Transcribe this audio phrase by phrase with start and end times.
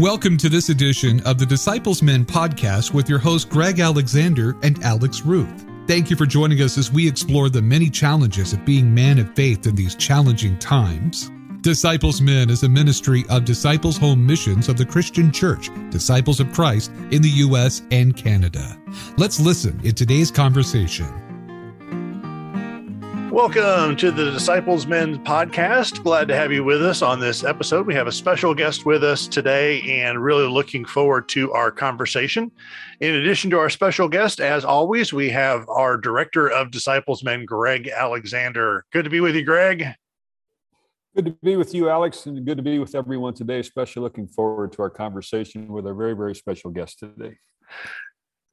[0.00, 4.82] Welcome to this edition of the Disciples Men podcast with your host, Greg Alexander and
[4.82, 5.66] Alex Ruth.
[5.86, 9.34] Thank you for joining us as we explore the many challenges of being man of
[9.34, 11.30] faith in these challenging times.
[11.60, 16.50] Disciples Men is a ministry of Disciples Home Missions of the Christian Church, Disciples of
[16.50, 17.82] Christ in the U.S.
[17.90, 18.80] and Canada.
[19.18, 21.29] Let's listen in today's conversation.
[23.30, 26.02] Welcome to the Disciples Men podcast.
[26.02, 27.86] Glad to have you with us on this episode.
[27.86, 32.50] We have a special guest with us today and really looking forward to our conversation.
[32.98, 37.44] In addition to our special guest, as always, we have our director of Disciples Men,
[37.44, 38.84] Greg Alexander.
[38.92, 39.86] Good to be with you, Greg.
[41.14, 43.60] Good to be with you, Alex, and good to be with everyone today.
[43.60, 47.38] Especially looking forward to our conversation with our very, very special guest today.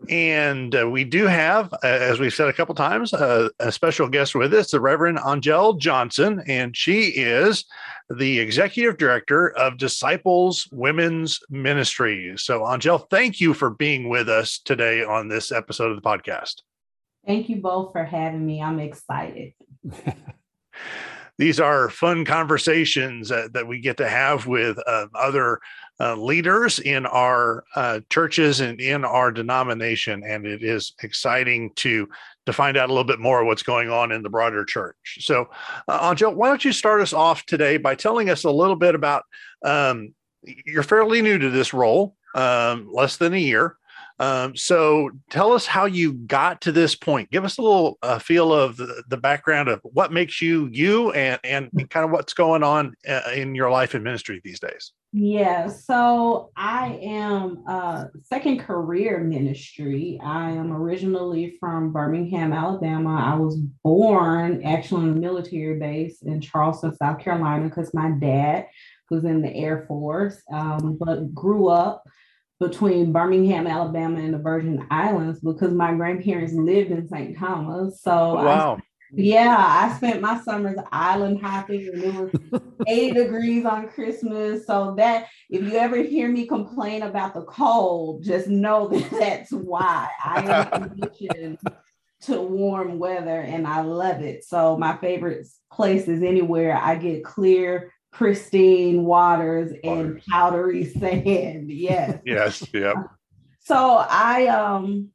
[0.09, 4.07] And uh, we do have, uh, as we've said a couple times, uh, a special
[4.07, 7.65] guest with us, the Reverend Angel Johnson, and she is
[8.09, 12.33] the executive director of Disciples Women's Ministry.
[12.37, 16.61] So, Angel, thank you for being with us today on this episode of the podcast.
[17.25, 18.61] Thank you both for having me.
[18.61, 19.53] I'm excited.
[21.39, 25.59] These are fun conversations that we get to have with uh, other
[25.99, 32.07] uh, leaders in our uh, churches and in our denomination, and it is exciting to
[32.45, 35.17] to find out a little bit more what's going on in the broader church.
[35.19, 35.49] So,
[35.87, 38.95] uh, Angel, why don't you start us off today by telling us a little bit
[38.95, 39.23] about?
[39.65, 40.13] Um,
[40.65, 43.75] you're fairly new to this role, um, less than a year.
[44.19, 47.29] Um, so tell us how you got to this point.
[47.29, 51.11] Give us a little uh, feel of the, the, background of what makes you you
[51.11, 54.93] and, and kind of what's going on uh, in your life and ministry these days.
[55.13, 60.19] Yeah, so I am uh, second career ministry.
[60.23, 63.21] I am originally from Birmingham, Alabama.
[63.23, 68.67] I was born actually on a military base in Charleston, South Carolina, because my dad
[69.09, 72.03] was in the Air Force, um, but grew up
[72.59, 77.37] between Birmingham, Alabama, and the Virgin Islands because my grandparents lived in St.
[77.37, 78.01] Thomas.
[78.01, 78.79] So oh, wow.
[79.13, 82.13] Yeah, I spent my summers island hopping and it
[82.51, 84.65] was 80 degrees on Christmas.
[84.65, 89.51] So that if you ever hear me complain about the cold, just know that that's
[89.51, 91.59] why I am conditioned
[92.19, 94.43] to warm weather and I love it.
[94.43, 101.69] So my favorite place is anywhere I get clear, pristine waters and powdery sand.
[101.71, 102.19] Yes.
[102.25, 102.73] yes.
[102.73, 102.95] Yep.
[103.59, 105.09] So I um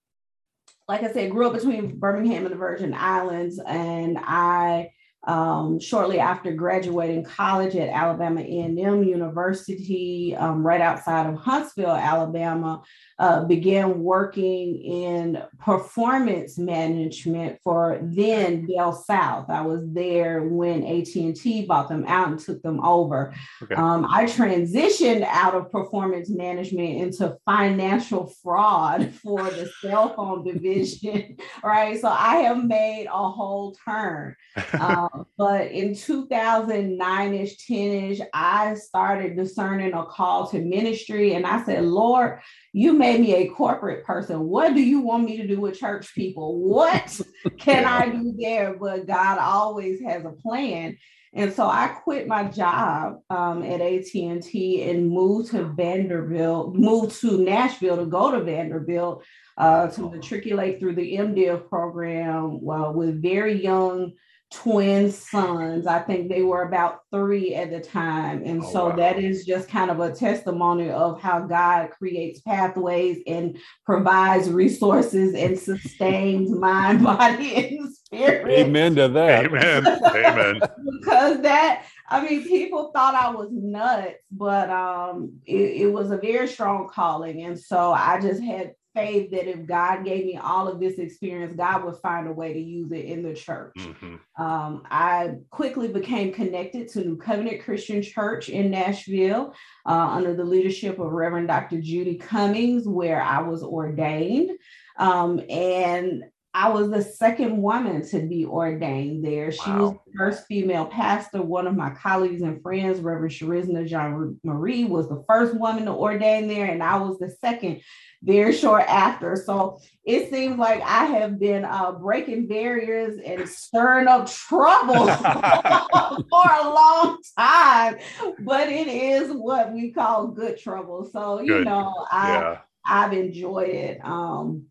[0.88, 4.91] like I said, grew up between Birmingham and the Virgin Islands, and I
[5.25, 12.82] um, shortly after graduating college at Alabama A&M University, um, right outside of Huntsville, Alabama,
[13.22, 19.49] uh, began working in performance management for then Bell South.
[19.49, 23.33] I was there when AT&T bought them out and took them over.
[23.62, 23.77] Okay.
[23.77, 31.37] Um, I transitioned out of performance management into financial fraud for the cell phone division,
[31.62, 32.00] right?
[32.00, 34.34] So I have made a whole turn.
[34.83, 41.84] Um, but in 2009ish, 10ish, I started discerning a call to ministry, and I said,
[41.84, 42.41] Lord,
[42.72, 44.49] you made me a corporate person.
[44.49, 46.59] What do you want me to do with church people?
[46.59, 47.21] What
[47.59, 48.77] can I do there?
[48.78, 50.97] But God always has a plan.
[51.34, 57.38] And so I quit my job um, at AT&T and moved to Vanderbilt, moved to
[57.38, 59.25] Nashville to go to Vanderbilt
[59.56, 64.12] uh, to matriculate through the MDiv program uh, with very young
[64.53, 65.87] twin sons.
[65.87, 68.43] I think they were about three at the time.
[68.45, 68.97] And oh, so wow.
[68.97, 75.35] that is just kind of a testimony of how God creates pathways and provides resources
[75.35, 78.49] and sustains mind, body, and spirit.
[78.49, 79.47] Amen to that.
[79.47, 79.87] Amen.
[79.87, 80.61] Amen.
[81.01, 86.19] because that, I mean, people thought I was nuts, but um, it, it was a
[86.19, 87.43] very strong calling.
[87.43, 91.54] And so I just had faith that if God gave me all of this experience,
[91.54, 93.75] God would find a way to use it in the church.
[93.78, 94.42] Mm-hmm.
[94.42, 99.54] Um, I quickly became connected to New Covenant Christian Church in Nashville
[99.86, 101.80] uh, under the leadership of Reverend Dr.
[101.80, 104.50] Judy Cummings, where I was ordained.
[104.98, 106.24] Um, and
[106.54, 109.53] I was the second woman to be ordained there.
[109.53, 109.78] She wow.
[109.78, 111.41] was the first female pastor.
[111.41, 115.93] One of my colleagues and friends, Reverend Sharizna Jean Marie, was the first woman to
[115.93, 117.81] ordain there, and I was the second
[118.22, 119.34] very short after.
[119.34, 126.51] So it seems like I have been uh, breaking barriers and stirring up trouble for
[126.53, 127.97] a long time,
[128.41, 131.09] but it is what we call good trouble.
[131.10, 131.65] So you good.
[131.65, 132.59] know, I yeah.
[132.84, 134.01] I've enjoyed it.
[134.05, 134.66] Um,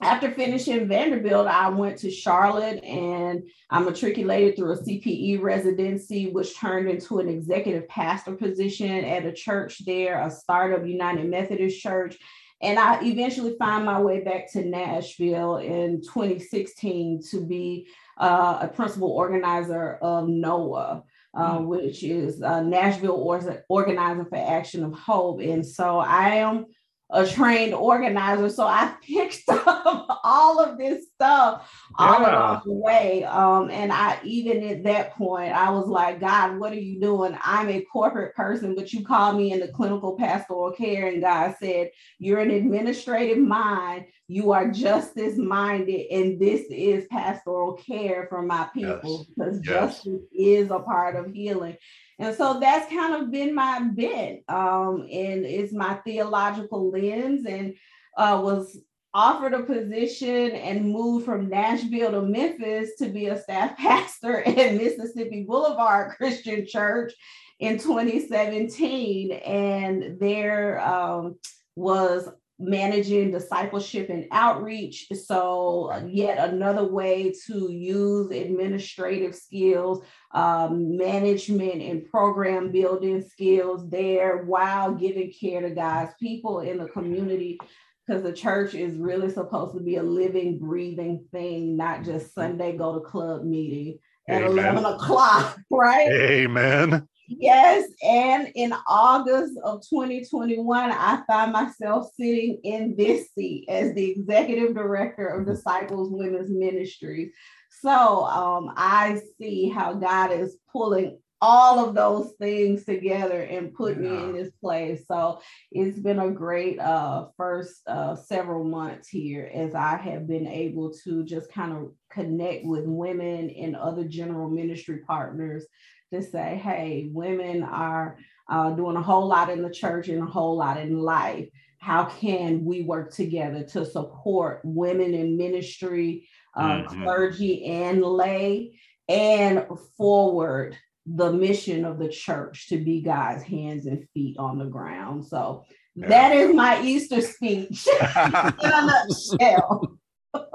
[0.00, 6.58] after finishing Vanderbilt, I went to Charlotte and I matriculated through a CPE residency, which
[6.58, 12.18] turned into an executive pastor position at a church there, a startup United Methodist Church.
[12.60, 18.68] And I eventually found my way back to Nashville in 2016 to be uh, a
[18.68, 21.02] principal organizer of NOAH.
[21.34, 21.64] Uh, mm.
[21.64, 25.40] which is uh, Nashville Or- Organizer for Action of Hope.
[25.40, 26.66] And so I am
[27.12, 28.48] a trained organizer.
[28.48, 32.30] So I picked up all of this stuff all yeah.
[32.30, 33.24] along the way.
[33.24, 37.36] Um, and I even at that point, I was like, God, what are you doing?
[37.44, 41.08] I'm a corporate person, but you called me into clinical pastoral care.
[41.08, 44.06] And God said, You're an administrative mind.
[44.28, 46.06] You are justice minded.
[46.10, 49.34] And this is pastoral care for my people yes.
[49.36, 49.66] because yes.
[49.66, 51.76] justice is a part of healing.
[52.18, 54.40] And so that's kind of been my bent.
[54.48, 57.74] Um, and it's my theological lens and
[58.16, 58.78] uh, was
[59.14, 64.74] offered a position and moved from Nashville to Memphis to be a staff pastor at
[64.74, 67.12] Mississippi Boulevard Christian Church
[67.58, 69.32] in 2017.
[69.32, 71.36] And there um,
[71.76, 72.28] was
[72.62, 75.06] managing discipleship and outreach.
[75.26, 84.44] So, yet another way to use administrative skills, um, management and program building skills there
[84.44, 87.58] while giving care to God's people in the community.
[88.06, 92.76] Because the church is really supposed to be a living, breathing thing, not just Sunday
[92.76, 93.98] go to club meeting
[94.28, 94.76] at Amen.
[94.76, 96.10] 11 o'clock, right?
[96.10, 97.08] Amen.
[97.38, 104.10] Yes, and in August of 2021, I find myself sitting in this seat as the
[104.10, 107.32] executive director of Disciples Women's Ministries.
[107.80, 113.96] So um, I see how God is pulling all of those things together and put
[113.96, 114.02] yeah.
[114.02, 115.04] me in this place.
[115.08, 115.40] So
[115.72, 120.92] it's been a great uh, first uh, several months here as I have been able
[121.02, 125.66] to just kind of connect with women and other general ministry partners
[126.12, 128.18] to say, hey, women are
[128.48, 131.48] uh, doing a whole lot in the church and a whole lot in life.
[131.78, 137.02] How can we work together to support women in ministry, uh, mm-hmm.
[137.02, 138.78] clergy, and lay,
[139.08, 139.66] and
[139.96, 140.76] forward
[141.06, 145.26] the mission of the church to be God's hands and feet on the ground?
[145.26, 145.64] So
[145.96, 146.08] yeah.
[146.08, 149.04] that is my Easter speech in a
[149.40, 149.98] nutshell.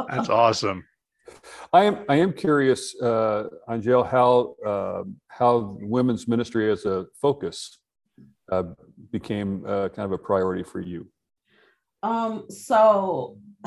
[0.07, 0.85] That's awesome.
[1.73, 7.79] I am I am curious, uh, Angel, how uh, how women's ministry as a focus
[8.51, 8.63] uh,
[9.11, 11.07] became uh, kind of a priority for you.
[12.03, 13.37] Um, so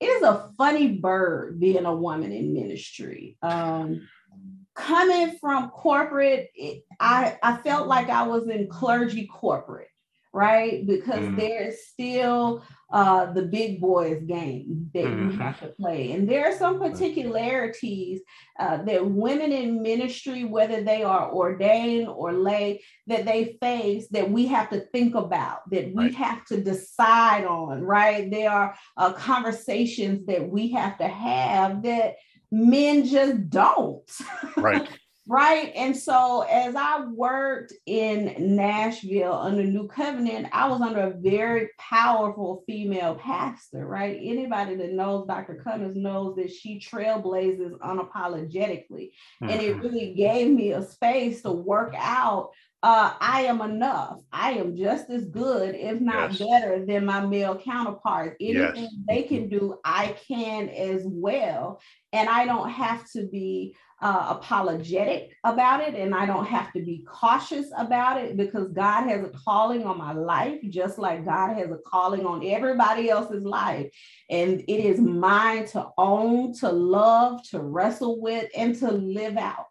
[0.00, 3.36] it is a funny bird being a woman in ministry.
[3.42, 4.06] Um,
[4.74, 9.88] coming from corporate, it, I I felt like I was in clergy corporate
[10.32, 10.86] right?
[10.86, 11.36] Because mm.
[11.36, 15.30] there's still uh, the big boys game that mm-hmm.
[15.30, 16.12] you have to play.
[16.12, 18.20] And there are some particularities
[18.58, 24.30] uh, that women in ministry, whether they are ordained or lay, that they face that
[24.30, 26.14] we have to think about, that we right.
[26.14, 28.30] have to decide on, right?
[28.30, 32.14] There are uh, conversations that we have to have that
[32.50, 34.10] men just don't.
[34.56, 34.88] Right.
[35.30, 35.72] Right.
[35.76, 41.68] And so as I worked in Nashville under New Covenant, I was under a very
[41.78, 44.18] powerful female pastor, right?
[44.22, 45.60] Anybody that knows Dr.
[45.62, 49.10] Cummings knows that she trailblazes unapologetically.
[49.42, 49.48] Mm-hmm.
[49.50, 49.80] And it mm-hmm.
[49.80, 52.52] really gave me a space to work out
[52.82, 54.20] uh, I am enough.
[54.32, 56.48] I am just as good, if not yes.
[56.48, 58.36] better, than my male counterparts.
[58.40, 58.94] Anything yes.
[59.08, 61.80] they can do, I can as well.
[62.12, 66.80] And I don't have to be uh, apologetic about it and I don't have to
[66.80, 71.54] be cautious about it because God has a calling on my life, just like God
[71.54, 73.90] has a calling on everybody else's life.
[74.30, 79.66] And it is mine to own, to love, to wrestle with, and to live out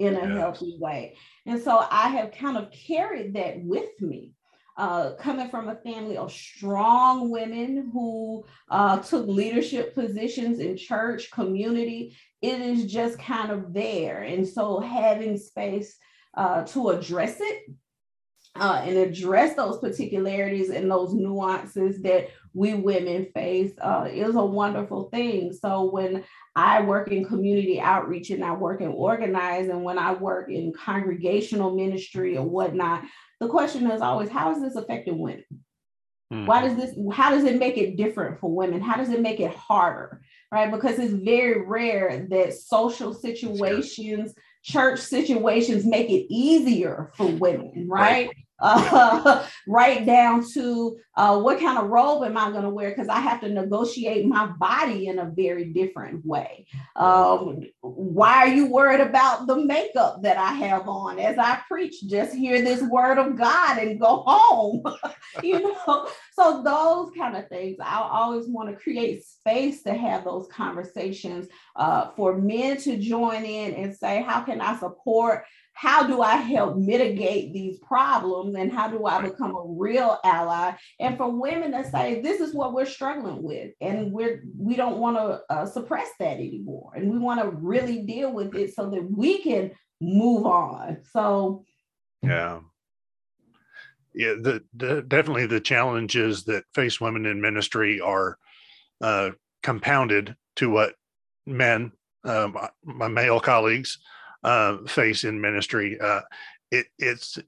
[0.00, 0.38] in a yes.
[0.38, 1.16] healthy way.
[1.44, 4.32] And so I have kind of carried that with me.
[4.76, 11.30] Uh, coming from a family of strong women who uh, took leadership positions in church,
[11.30, 14.22] community, it is just kind of there.
[14.22, 15.96] And so having space
[16.36, 17.70] uh, to address it
[18.54, 24.44] uh, and address those particularities and those nuances that we women face uh, is a
[24.44, 25.52] wonderful thing.
[25.52, 30.50] So when I work in community outreach and I work in organizing, when I work
[30.50, 33.04] in congregational ministry or whatnot,
[33.40, 35.44] the question is always, how is this affecting women?
[36.32, 36.46] Mm-hmm.
[36.46, 38.80] Why does this, how does it make it different for women?
[38.80, 40.22] How does it make it harder?
[40.50, 40.70] Right?
[40.70, 48.28] Because it's very rare that social situations, church situations make it easier for women, right?
[48.28, 48.36] right.
[48.58, 52.90] Uh, right down to uh, what kind of robe am I going to wear?
[52.90, 56.66] Because I have to negotiate my body in a very different way.
[56.94, 61.94] Um, why are you worried about the makeup that I have on as I preach?
[62.06, 64.82] Just hear this word of God and go home.
[65.42, 67.76] you know, so those kind of things.
[67.82, 73.44] I always want to create space to have those conversations uh, for men to join
[73.44, 75.44] in and say, how can I support?
[75.76, 80.72] How do I help mitigate these problems and how do I become a real ally?
[80.98, 84.96] And for women to say, this is what we're struggling with, and we're we don't
[84.96, 88.88] want to uh, suppress that anymore, and we want to really deal with it so
[88.88, 90.98] that we can move on.
[91.12, 91.66] So,
[92.22, 92.60] yeah.
[94.14, 98.38] Yeah, the, the definitely the challenges that face women in ministry are
[99.02, 100.94] uh, compounded to what
[101.46, 101.92] men,
[102.24, 103.98] my, my male colleagues,
[104.44, 105.98] uh, face in ministry.
[106.00, 106.20] Uh,
[106.70, 107.38] it, it's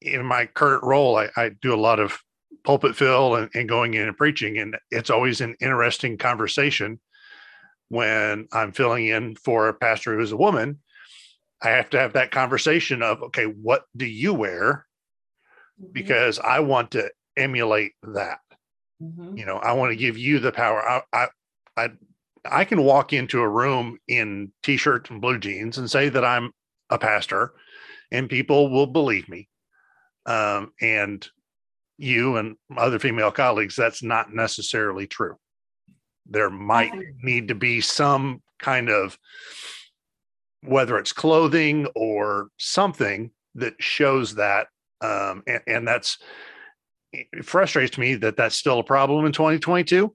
[0.00, 2.18] in my current role, I, I, do a lot of
[2.64, 7.00] pulpit fill and, and going in and preaching, and it's always an interesting conversation
[7.88, 10.78] when I'm filling in for a pastor who's a woman.
[11.62, 14.86] I have to have that conversation of, okay, what do you wear?
[15.80, 15.92] Mm-hmm.
[15.92, 18.38] Because I want to emulate that.
[19.02, 19.36] Mm-hmm.
[19.36, 20.82] You know, I want to give you the power.
[20.82, 21.28] I, I,
[21.76, 21.88] I
[22.44, 26.52] I can walk into a room in t-shirt and blue jeans and say that I'm
[26.88, 27.52] a pastor
[28.10, 29.48] and people will believe me.
[30.26, 31.26] Um, and
[31.98, 35.36] you and other female colleagues, that's not necessarily true.
[36.26, 36.92] There might
[37.22, 39.18] need to be some kind of
[40.62, 44.68] whether it's clothing or something that shows that
[45.00, 46.18] um, and, and, that's
[47.12, 50.14] it frustrates me that that's still a problem in 2022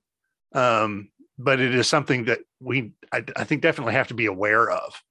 [0.53, 4.69] um, but it is something that we I, I, think definitely have to be aware
[4.69, 5.01] of.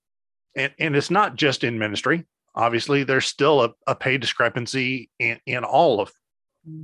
[0.57, 2.25] And and it's not just in ministry.
[2.55, 6.13] Obviously there's still a, a pay discrepancy in in all of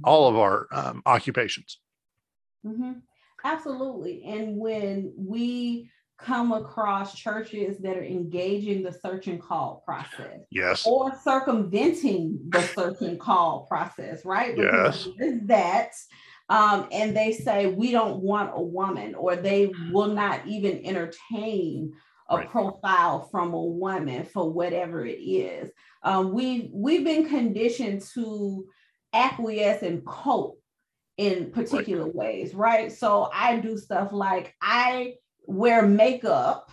[0.05, 1.79] all of our um, occupations.
[2.67, 2.93] Mm-hmm.
[3.45, 4.23] absolutely.
[4.25, 10.87] And when we come across churches that are engaging the search and call process yes.
[10.87, 14.55] or circumventing the search and call process right?
[14.55, 15.35] Because yes.
[15.45, 15.93] that
[16.51, 21.93] um, and they say we don't want a woman or they will not even entertain
[22.29, 22.51] a right.
[22.51, 25.71] profile from a woman for whatever it is
[26.03, 28.67] um, we we've been conditioned to
[29.13, 30.61] acquiesce and cope
[31.17, 32.15] in particular right.
[32.15, 35.15] ways right so i do stuff like i
[35.47, 36.71] wear makeup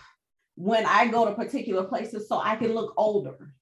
[0.54, 3.52] when i go to particular places so i can look older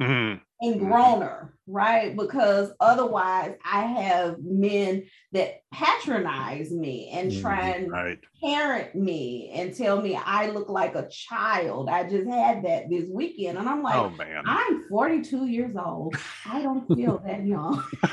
[0.00, 0.38] mm-hmm.
[0.62, 0.92] And mm-hmm.
[0.92, 2.16] growner, right?
[2.16, 7.40] Because otherwise, I have men that patronize me and mm-hmm.
[7.40, 8.18] try and right.
[8.42, 11.88] parent me and tell me I look like a child.
[11.88, 14.44] I just had that this weekend, and I'm like, oh, man.
[14.46, 16.14] I'm 42 years old.
[16.46, 17.82] I don't feel that young.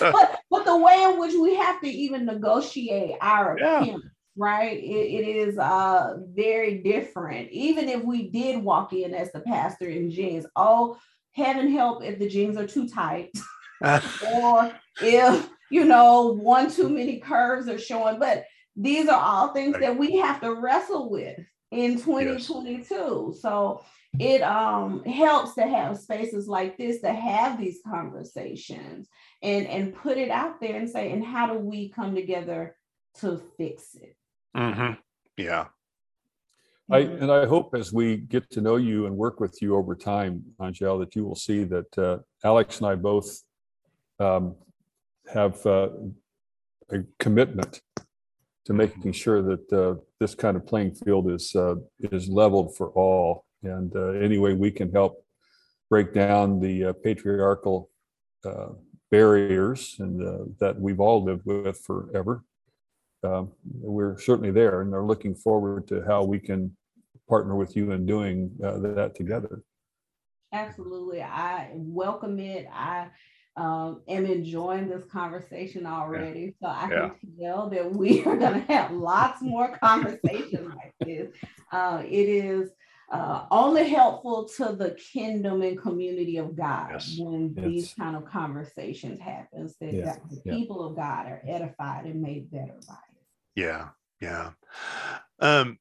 [0.00, 3.82] but but the way in which we have to even negotiate our yeah.
[3.82, 4.76] appearance right?
[4.76, 7.50] It, it is uh, very different.
[7.50, 10.96] Even if we did walk in as the pastor in jeans, oh,
[11.32, 13.30] heaven help if the jeans are too tight,
[13.82, 18.18] or if you know one too many curves are showing.
[18.18, 18.44] But
[18.76, 21.38] these are all things that we have to wrestle with
[21.70, 23.30] in 2022.
[23.32, 23.40] Yes.
[23.40, 23.82] So
[24.20, 29.08] it um helps to have spaces like this to have these conversations
[29.42, 32.76] and and put it out there and say and how do we come together
[33.16, 34.16] to fix it
[34.56, 34.92] Mm-hmm.
[35.36, 35.66] Yeah.
[36.90, 39.94] I, and I hope as we get to know you and work with you over
[39.94, 43.40] time, Angel, that you will see that uh, Alex and I both
[44.20, 44.54] um,
[45.32, 45.88] have uh,
[46.90, 47.80] a commitment
[48.66, 52.88] to making sure that uh, this kind of playing field is uh, is leveled for
[52.90, 53.46] all.
[53.62, 55.24] And uh, any way we can help
[55.88, 57.90] break down the uh, patriarchal
[59.10, 62.44] barriers and that we've all lived with forever
[63.24, 66.76] uh, we're certainly there and are looking forward to how we can
[67.28, 69.62] partner with you in doing uh, that together.
[70.52, 71.22] Absolutely.
[71.22, 72.66] I welcome it.
[72.72, 73.08] I
[73.56, 76.54] um, am enjoying this conversation already.
[76.60, 77.10] So I yeah.
[77.10, 81.28] can tell that we are going to have lots more conversations like this.
[81.72, 82.70] Uh, it is
[83.12, 87.16] uh, only helpful to the kingdom and community of God yes.
[87.18, 87.66] when yes.
[87.66, 89.70] these kind of conversations happen.
[89.80, 90.16] That, yeah.
[90.30, 90.54] the yeah.
[90.54, 93.13] people of God are edified and made better by it.
[93.54, 93.88] Yeah,
[94.20, 94.50] yeah.
[95.40, 95.78] Um,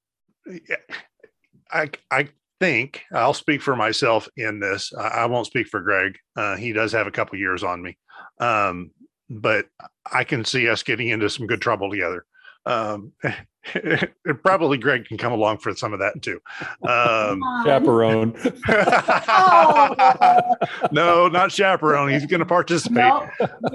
[1.72, 4.94] I I think I'll speak for myself in this.
[4.98, 6.18] I, won't speak for Greg.
[6.36, 7.98] Uh, he does have a couple years on me,
[8.40, 8.92] um,
[9.30, 9.68] but
[10.12, 12.26] I can see us getting into some good trouble together
[12.66, 13.12] Um,
[14.44, 16.40] probably Greg can come along for some of that too.
[16.88, 18.36] Um, Chaperone.
[18.68, 20.56] Oh.
[20.92, 22.10] no, not chaperone.
[22.12, 22.98] He's going to participate.
[22.98, 23.30] Nope.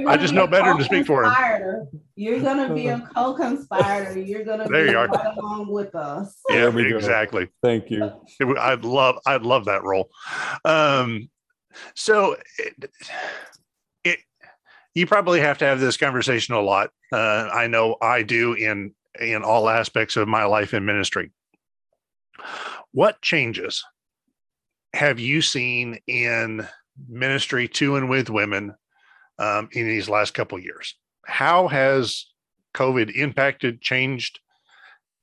[0.07, 1.33] I just know better to speak for him.
[2.17, 4.19] You're gonna be a co-conspirator.
[4.21, 5.07] You're gonna There be you are.
[5.07, 6.37] right along with us.
[6.51, 6.97] Yeah, There we go.
[6.97, 7.49] exactly.
[7.63, 8.11] Thank you.
[8.59, 10.11] I'd love, I'd love that role.
[10.65, 11.31] Um,
[11.95, 12.91] so it, it,
[14.99, 16.91] you probably have to have this conversation a lot.
[17.13, 21.31] Uh, I know I do in in all aspects of my life in ministry.
[22.93, 23.85] What changes
[24.95, 26.67] have you seen in
[27.09, 28.75] ministry to and with women
[29.39, 30.97] um, in these last couple years?
[31.27, 32.27] How has
[32.75, 34.41] COVID impacted, changed?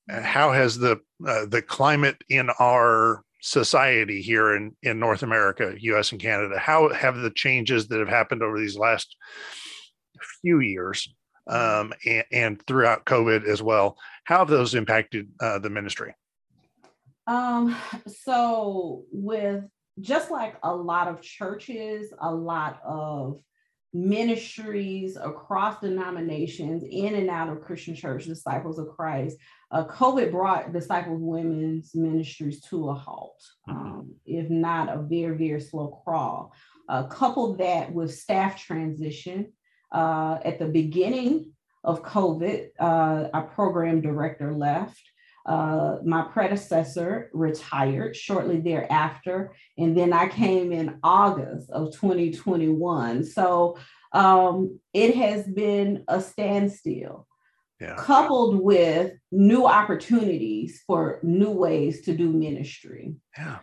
[0.10, 6.12] How has the uh, the climate in our society here in in North America, U.S.
[6.12, 9.16] and Canada, how have the changes that have happened over these last
[10.42, 11.14] few years
[11.48, 13.98] um, and, and throughout COVID as well?
[14.24, 16.16] How have those impacted uh, the ministry?
[17.28, 17.76] Um,
[18.08, 19.64] so with
[20.02, 23.40] just like a lot of churches, a lot of
[23.96, 29.38] ministries across denominations in and out of Christian church, disciples of Christ,
[29.72, 35.62] uh, COVID brought disciples women's ministries to a halt, um, if not a very, very
[35.62, 36.54] slow crawl.
[36.90, 39.54] Uh, couple that with staff transition
[39.94, 41.54] uh, at the beginning
[41.86, 45.02] of COVID, uh, our program director left.
[45.46, 53.24] Uh, my predecessor retired shortly thereafter, and then I came in August of 2021.
[53.24, 53.78] So
[54.12, 57.28] um, it has been a standstill,
[57.80, 57.96] Yeah.
[57.98, 63.60] coupled with new opportunities for new ways to do ministry, Yeah.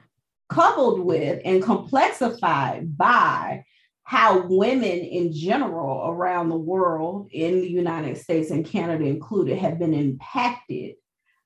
[0.49, 3.65] coupled with and complexified by
[4.05, 9.79] how women in general around the world, in the United States and Canada included, have
[9.79, 10.97] been impacted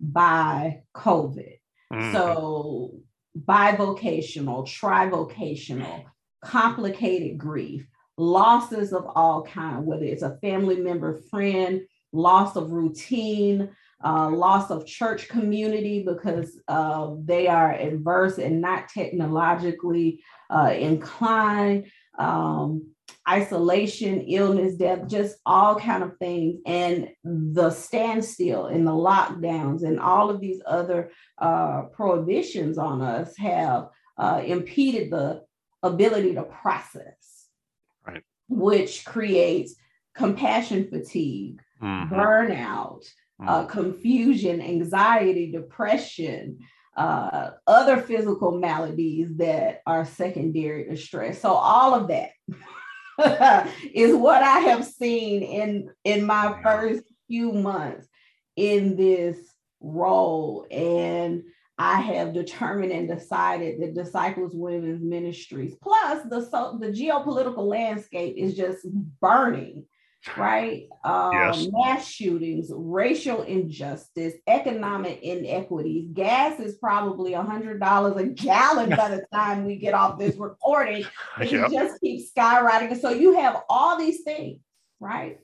[0.00, 1.59] by COVID.
[1.93, 2.12] Mhm.
[2.12, 3.00] So,
[3.38, 6.05] bivocational, trivocational,
[6.43, 7.87] complicated grief,
[8.17, 13.71] losses of all kind, whether it's a family member, friend, loss of routine,
[14.05, 21.87] uh, loss of church community because uh, they are adverse and not technologically uh, inclined,
[22.19, 22.87] um,
[23.28, 29.99] isolation, illness, death, just all kind of things, and the standstill and the lockdowns and
[29.99, 33.88] all of these other uh, prohibitions on us have
[34.19, 35.42] uh, impeded the
[35.82, 37.49] ability to process,
[38.06, 38.23] Right.
[38.49, 39.75] which creates
[40.14, 42.08] compassion fatigue, Mhm.
[42.10, 43.04] burnout,
[43.47, 43.69] uh, Mhm.
[43.69, 46.58] confusion, anxiety, depression,
[46.97, 51.42] uh, other physical maladies that are secondary to stress.
[51.42, 52.30] So all of that
[53.95, 58.07] is what I have seen in in my first few months
[58.57, 59.39] in this
[59.81, 61.43] role, and
[61.79, 68.37] I have determined and decided that Disciples Women's Ministries, plus the so the geopolitical landscape
[68.37, 68.87] is just
[69.21, 69.87] burning
[70.36, 70.89] right?
[71.04, 71.69] Um, Yes.
[71.73, 76.08] Mass shootings, racial injustice, economic inequities.
[76.12, 80.36] Gas is probably a hundred dollars a gallon by the time we get off this
[80.36, 81.04] recording.
[81.41, 81.71] It Yep.
[81.71, 83.00] just keeps skyrocketing.
[83.00, 84.60] So you have all these things,
[85.00, 85.39] right?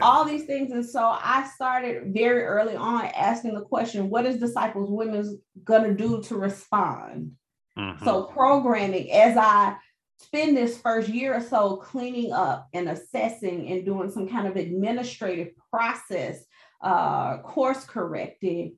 [0.00, 0.70] All these things.
[0.70, 5.92] And so I started very early on asking the question, what is Disciples Women's gonna
[5.94, 7.32] do to respond?
[7.76, 8.04] Mhm.
[8.04, 9.76] So programming, as I
[10.18, 14.56] spend this first year or so cleaning up and assessing and doing some kind of
[14.56, 16.44] administrative process,
[16.82, 18.76] uh, course correcting,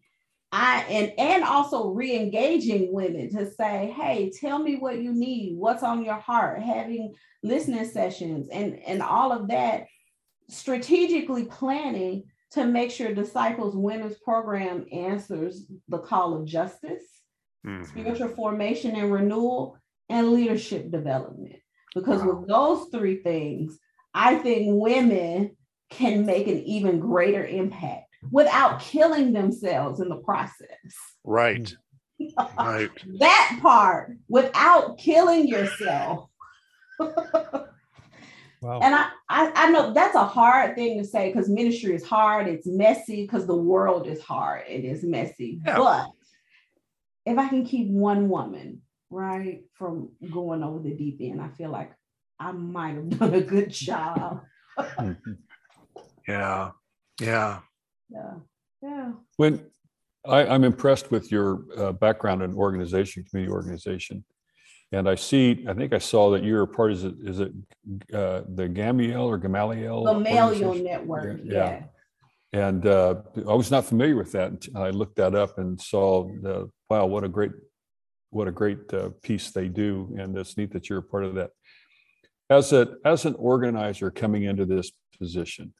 [0.52, 5.82] I and and also re-engaging women to say, hey, tell me what you need, what's
[5.84, 9.86] on your heart, having listening sessions and and all of that,
[10.48, 17.04] strategically planning to make sure Disciples Women's Program answers the call of justice
[17.64, 17.86] Mhm.
[17.86, 19.76] spiritual formation and renewal,
[20.10, 21.56] and leadership development.
[21.94, 22.34] Because Wow.
[22.34, 23.78] with those three things,
[24.14, 25.56] I think women
[25.90, 30.66] can make an even greater impact without killing themselves in the process.
[31.24, 31.72] Right.
[32.58, 32.90] Right.
[33.18, 36.28] that part, without killing yourself.
[38.62, 38.80] Wow.
[38.82, 42.46] And I, I, I know that's a hard thing to say because ministry is hard,
[42.46, 45.60] it's messy, because the world is hard, it is messy.
[45.64, 45.78] Yeah.
[45.78, 46.08] But
[47.24, 51.70] if I can keep one woman, right, from going over the deep end, I feel
[51.70, 51.92] like
[52.38, 54.42] I might have done a good job.
[56.28, 56.70] Yeah.
[57.20, 57.60] Yeah.
[58.08, 58.34] Yeah.
[58.82, 59.12] Yeah.
[59.36, 59.66] When
[60.24, 64.24] I, I'm impressed with your uh, background in organization, community organization.
[64.92, 67.52] And I see, I think I saw that you're a part, is it, is it
[68.12, 70.04] uh, the Gamaliel or Gamaliel?
[70.04, 70.74] Gamaliel?
[70.74, 71.40] Network.
[71.42, 71.82] Yeah, Yeah.
[72.52, 72.68] yeah.
[72.68, 73.14] and uh,
[73.48, 74.68] I was not familiar with that.
[74.76, 77.52] I looked that up and saw, the, wow, what a great,
[78.30, 81.34] what a great uh, piece they do, and it's neat that you're a part of
[81.34, 81.50] that.
[82.48, 85.72] As a as an organizer coming into this position,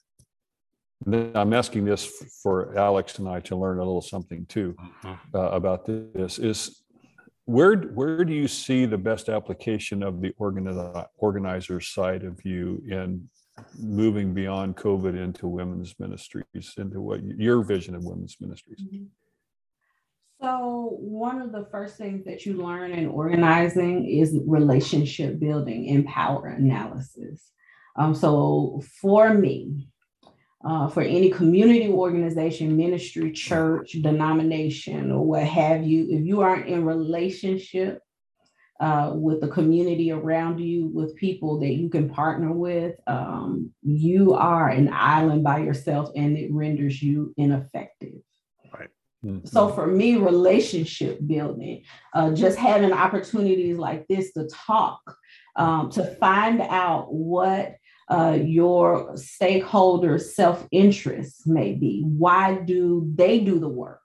[1.07, 2.07] I'm asking this
[2.43, 5.37] for Alex and I to learn a little something too mm-hmm.
[5.37, 6.39] uh, about this.
[6.39, 6.83] Is
[7.47, 12.83] where where do you see the best application of the organi- organizer side of you
[12.89, 13.29] in
[13.79, 18.81] moving beyond COVID into women's ministries, into what your vision of women's ministries?
[18.83, 19.05] Mm-hmm.
[20.41, 26.07] So, one of the first things that you learn in organizing is relationship building and
[26.07, 27.51] power analysis.
[27.97, 29.89] Um, so, for me,
[30.65, 36.69] uh, for any community organization, ministry, church, denomination, or what have you, if you aren't
[36.69, 38.01] in relationship
[38.81, 44.33] uh, with the community around you, with people that you can partner with, um, you
[44.33, 48.21] are an island by yourself and it renders you ineffective.
[49.25, 49.47] Mm-hmm.
[49.47, 55.01] So for me, relationship building, uh, just having opportunities like this to talk,
[55.57, 57.77] um, to find out what
[58.09, 62.03] uh, your stakeholders' self interest may be.
[62.03, 64.01] Why do they do the work?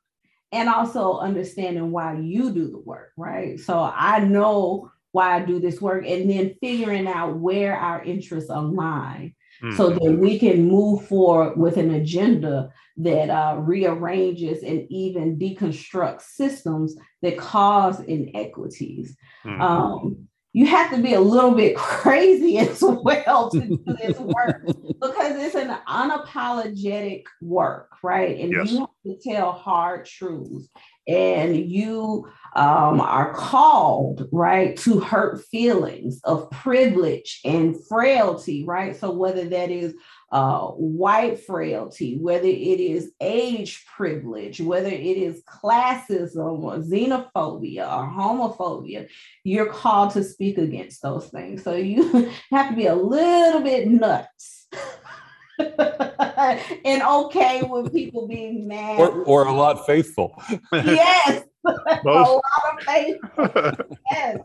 [0.52, 3.60] And also understanding why you do the work, right?
[3.60, 8.50] So I know why I do this work, and then figuring out where our interests
[8.50, 9.76] align mm-hmm.
[9.76, 16.22] so that we can move forward with an agenda that uh, rearranges and even deconstructs
[16.22, 19.16] systems that cause inequities.
[19.44, 19.62] Mm-hmm.
[19.62, 24.66] Um, you have to be a little bit crazy as well to do this work
[24.66, 28.40] because it's an unapologetic work, right?
[28.40, 28.72] And yes.
[28.72, 30.70] you have to tell hard truths.
[31.08, 38.96] And you um, are called, right, to hurt feelings of privilege and frailty, right?
[38.96, 39.94] So, whether that is
[40.32, 48.10] uh, white frailty, whether it is age privilege, whether it is classism or xenophobia or
[48.10, 49.08] homophobia,
[49.44, 51.64] you're called to speak against those things.
[51.64, 54.65] So you have to be a little bit nuts.
[56.86, 59.00] and okay with people being mad.
[59.00, 60.42] Or, or a lot faithful.
[60.72, 61.44] yes.
[61.66, 62.42] a lot
[62.74, 63.18] of faith.
[64.12, 64.38] yes.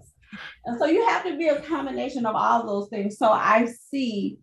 [0.65, 3.19] And so you have to be a combination of all those things.
[3.19, 4.39] So I see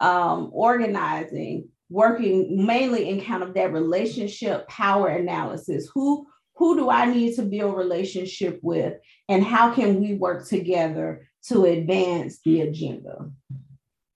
[0.00, 5.90] um, organizing, working mainly in kind of that relationship power analysis.
[5.94, 8.94] Who who do I need to build relationship with,
[9.28, 13.30] and how can we work together to advance the agenda?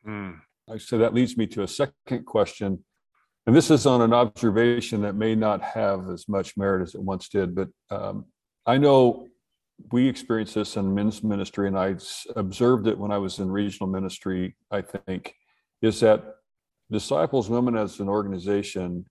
[0.06, 0.40] Mm.
[0.78, 2.84] So that leads me to a second question.
[3.46, 7.00] And this is on an observation that may not have as much merit as it
[7.00, 8.24] once did, but um,
[8.66, 9.28] I know
[9.92, 11.96] we experienced this in men's ministry, and I
[12.34, 15.34] observed it when I was in regional ministry, I think,
[15.82, 16.24] is that
[16.90, 19.04] Disciples Women as an organization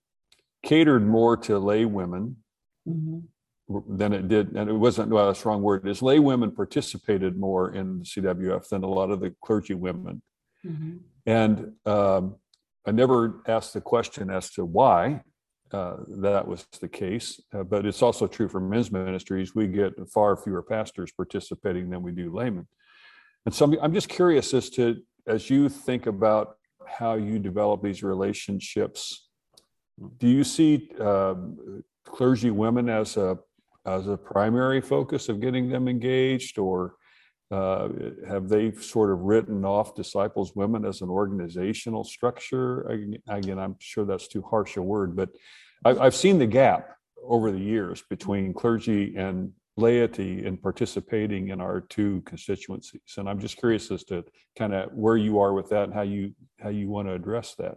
[0.64, 2.38] catered more to lay women
[2.88, 3.98] mm-hmm.
[3.98, 7.74] than it did, and it wasn't well, a strong word, is lay women participated more
[7.74, 10.22] in the CWF than a lot of the clergy women.
[10.66, 10.98] Mm-hmm.
[11.26, 12.36] And um,
[12.86, 15.22] I never asked the question as to why
[15.72, 19.56] uh, that was the case, uh, but it's also true for men's ministries.
[19.56, 22.68] We get far fewer pastors participating than we do laymen.
[23.46, 26.58] And so I'm, just curious as to as you think about
[26.88, 29.28] how you develop these relationships,
[30.18, 33.38] do you see um, clergy women as a
[33.86, 36.96] as a primary focus of getting them engaged, or
[37.52, 37.90] uh,
[38.28, 42.82] have they sort of written off disciples women as an organizational structure?
[43.28, 45.30] Again, I'm sure that's too harsh a word, but
[45.84, 51.82] I've seen the gap over the years between clergy and laity in participating in our
[51.82, 53.16] two constituencies.
[53.18, 54.24] And I'm just curious as to
[54.58, 57.56] kind of where you are with that and how you how you want to address
[57.56, 57.76] that.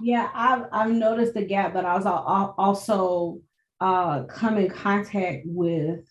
[0.00, 3.40] Yeah, I've I've noticed the gap, but I was also
[3.80, 6.04] uh, come in contact with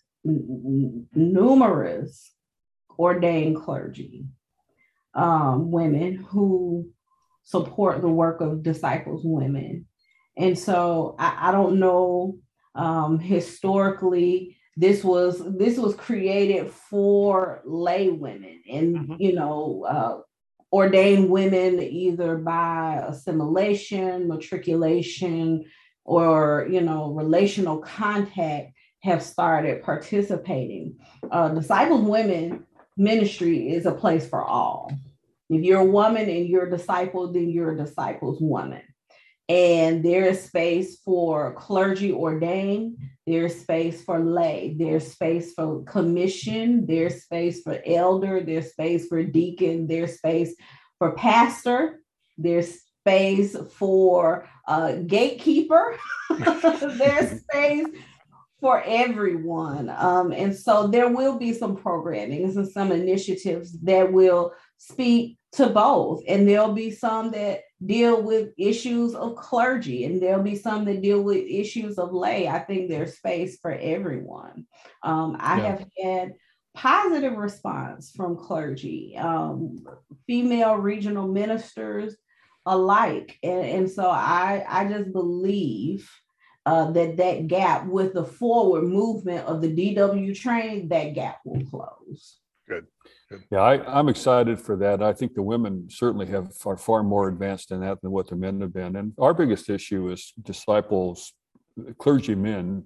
[1.14, 2.32] numerous
[2.98, 4.26] ordained clergy
[5.14, 6.88] um, women who
[7.44, 9.86] support the work of disciples women.
[10.36, 12.38] And so I, I don't know
[12.74, 19.14] um, historically this was this was created for lay women and mm-hmm.
[19.18, 20.20] you know uh,
[20.72, 25.64] ordained women either by assimilation matriculation
[26.04, 30.96] or you know relational contact have started participating
[31.30, 32.64] uh, disciples women
[32.96, 34.92] ministry is a place for all.
[35.48, 38.82] If you're a woman and you're a disciple then you're a disciples woman.
[39.48, 42.96] And there is space for clergy ordained.
[43.26, 44.74] There's space for lay.
[44.78, 46.86] There's space for commission.
[46.86, 48.40] There's space for elder.
[48.40, 49.86] There's space for deacon.
[49.86, 50.54] There's space
[50.98, 52.00] for pastor.
[52.38, 55.98] There's space for a gatekeeper.
[56.30, 57.86] there's space
[58.62, 59.90] for everyone.
[59.90, 65.68] Um, and so there will be some programming and some initiatives that will speak to
[65.68, 66.22] both.
[66.28, 71.02] And there'll be some that deal with issues of clergy, and there'll be some that
[71.02, 72.46] deal with issues of lay.
[72.46, 74.66] I think there's space for everyone.
[75.02, 75.66] Um, I yeah.
[75.66, 76.32] have had
[76.74, 79.84] positive response from clergy, um,
[80.28, 82.16] female regional ministers
[82.64, 83.38] alike.
[83.42, 86.08] And, and so I, I just believe
[86.66, 91.64] uh, that that gap with the forward movement of the DW train, that gap will
[91.66, 92.38] close.
[92.68, 92.86] Good.
[93.28, 93.42] Good.
[93.50, 95.02] Yeah, I, am excited for that.
[95.02, 98.36] I think the women certainly have are far more advanced in that than what the
[98.36, 98.96] men have been.
[98.96, 101.32] And our biggest issue is disciples,
[101.98, 102.84] clergymen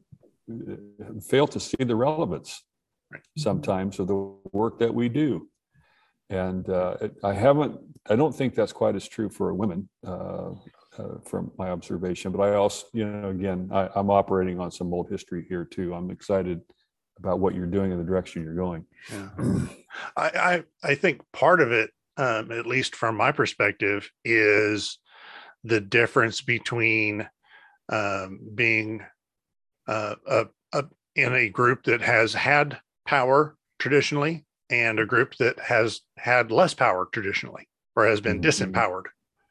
[0.51, 0.75] uh,
[1.29, 2.63] fail to see the relevance
[3.13, 3.23] right.
[3.37, 5.49] sometimes of the work that we do.
[6.31, 9.89] And uh, I haven't, I don't think that's quite as true for women.
[10.05, 10.51] Uh,
[10.99, 12.33] uh, from my observation.
[12.33, 15.95] But I also, you know, again, I, I'm operating on some old history here too.
[15.95, 16.61] I'm excited
[17.19, 18.85] about what you're doing and the direction you're going.
[19.11, 19.29] Yeah.
[20.17, 24.99] I, I, I think part of it, um, at least from my perspective, is
[25.65, 27.29] the difference between
[27.89, 29.03] um, being
[29.89, 35.59] uh, a, a, in a group that has had power traditionally and a group that
[35.59, 38.49] has had less power traditionally or has been mm-hmm.
[38.49, 39.05] disempowered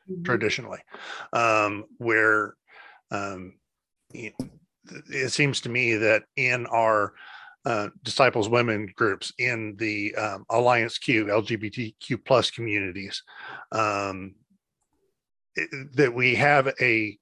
[0.09, 0.23] mm-hmm.
[0.23, 0.79] traditionally,
[1.33, 2.55] um, where
[3.11, 3.53] um,
[4.13, 7.13] it seems to me that in our
[7.65, 13.23] uh, disciples women groups in the um, alliance q lgbtq plus communities
[13.71, 14.35] um,
[15.55, 17.17] it, that we have a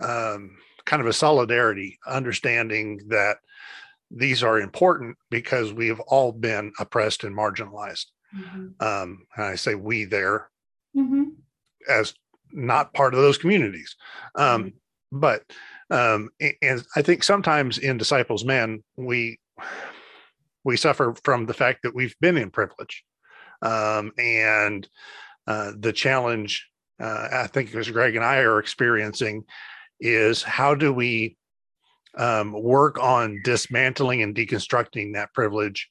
[0.00, 3.38] um, kind of a solidarity understanding that
[4.10, 8.06] these are important because we have all been oppressed and marginalized
[8.36, 8.68] mm-hmm.
[8.80, 10.48] um, and i say we there
[10.96, 11.24] mm-hmm
[11.88, 12.14] as
[12.52, 13.96] not part of those communities.
[14.34, 14.68] Um, mm-hmm.
[15.18, 15.44] But
[15.90, 16.30] um,
[16.62, 19.38] and I think sometimes in disciples men we
[20.64, 23.04] we suffer from the fact that we've been in privilege,
[23.60, 24.88] um, and
[25.46, 26.66] uh, the challenge
[27.02, 29.44] uh, I think as Greg and I are experiencing
[30.00, 31.36] is how do we
[32.16, 35.90] um, work on dismantling and deconstructing that privilege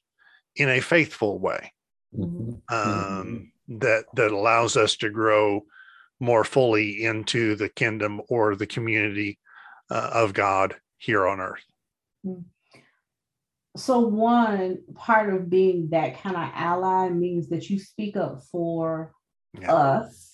[0.56, 1.72] in a faithful way
[2.16, 2.52] mm-hmm.
[2.74, 3.78] Um, mm-hmm.
[3.78, 5.64] that that allows us to grow
[6.22, 9.40] more fully into the kingdom or the community
[9.90, 11.64] uh, of God here on earth.
[12.24, 12.42] Hmm.
[13.76, 19.12] So, one part of being that kind of ally means that you speak up for
[19.58, 19.72] yeah.
[19.72, 20.30] us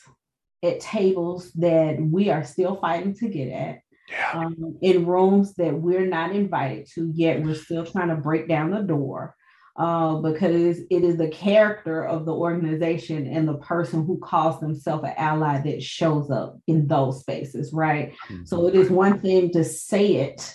[0.62, 3.78] at tables that we are still fighting to get at.
[4.10, 4.32] Yeah.
[4.34, 8.70] Um, in rooms that we're not invited to yet, we're still trying to break down
[8.70, 9.36] the door
[9.78, 15.04] uh, because it is the character of the organization and the person who calls themselves
[15.04, 18.12] an ally that shows up in those spaces, right?
[18.28, 18.44] Mm-hmm.
[18.44, 20.52] So it is one thing to say it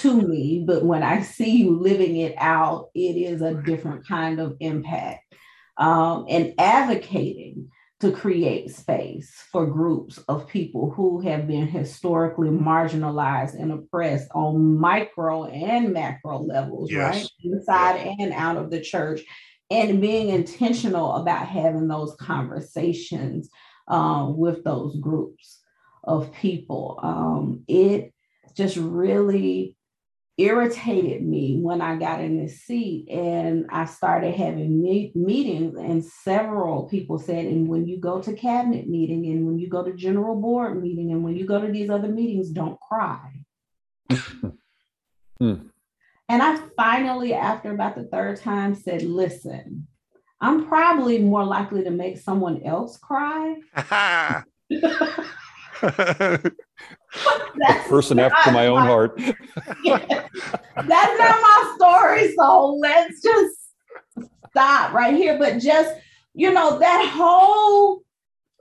[0.00, 4.40] to me, but when I see you living it out, it is a different kind
[4.40, 5.22] of impact.
[5.76, 7.70] Um, and advocating
[8.04, 14.78] to create space for groups of people who have been historically marginalized and oppressed on
[14.78, 17.14] micro and macro levels, yes.
[17.14, 17.28] right?
[17.42, 19.22] Inside and out of the church,
[19.70, 23.48] and being intentional about having those conversations
[23.88, 25.62] um, with those groups
[26.02, 27.00] of people.
[27.02, 28.12] Um, it
[28.54, 29.78] just really
[30.36, 36.04] irritated me when I got in this seat and I started having me- meetings and
[36.04, 39.92] several people said and when you go to cabinet meeting and when you go to
[39.92, 43.44] general board meeting and when you go to these other meetings don't cry.
[44.10, 45.54] hmm.
[46.28, 49.86] And I finally after about the third time said listen
[50.40, 53.56] I'm probably more likely to make someone else cry.
[57.88, 59.20] person after my own heart.
[59.84, 59.98] yeah.
[60.76, 62.34] That's not my story.
[62.36, 63.56] So let's just
[64.50, 65.38] stop right here.
[65.38, 65.94] But just,
[66.34, 68.02] you know, that whole,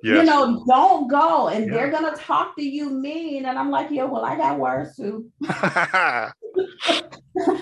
[0.03, 0.17] yes.
[0.17, 1.47] you know, don't go.
[1.47, 1.73] And yeah.
[1.73, 3.45] they're going to talk to you mean.
[3.45, 5.29] And I'm like, yeah, well, I got words too.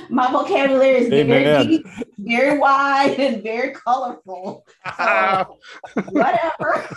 [0.09, 1.85] my vocabulary is very deep,
[2.17, 4.65] very wide, and very colorful.
[4.97, 5.57] So,
[6.09, 6.89] whatever.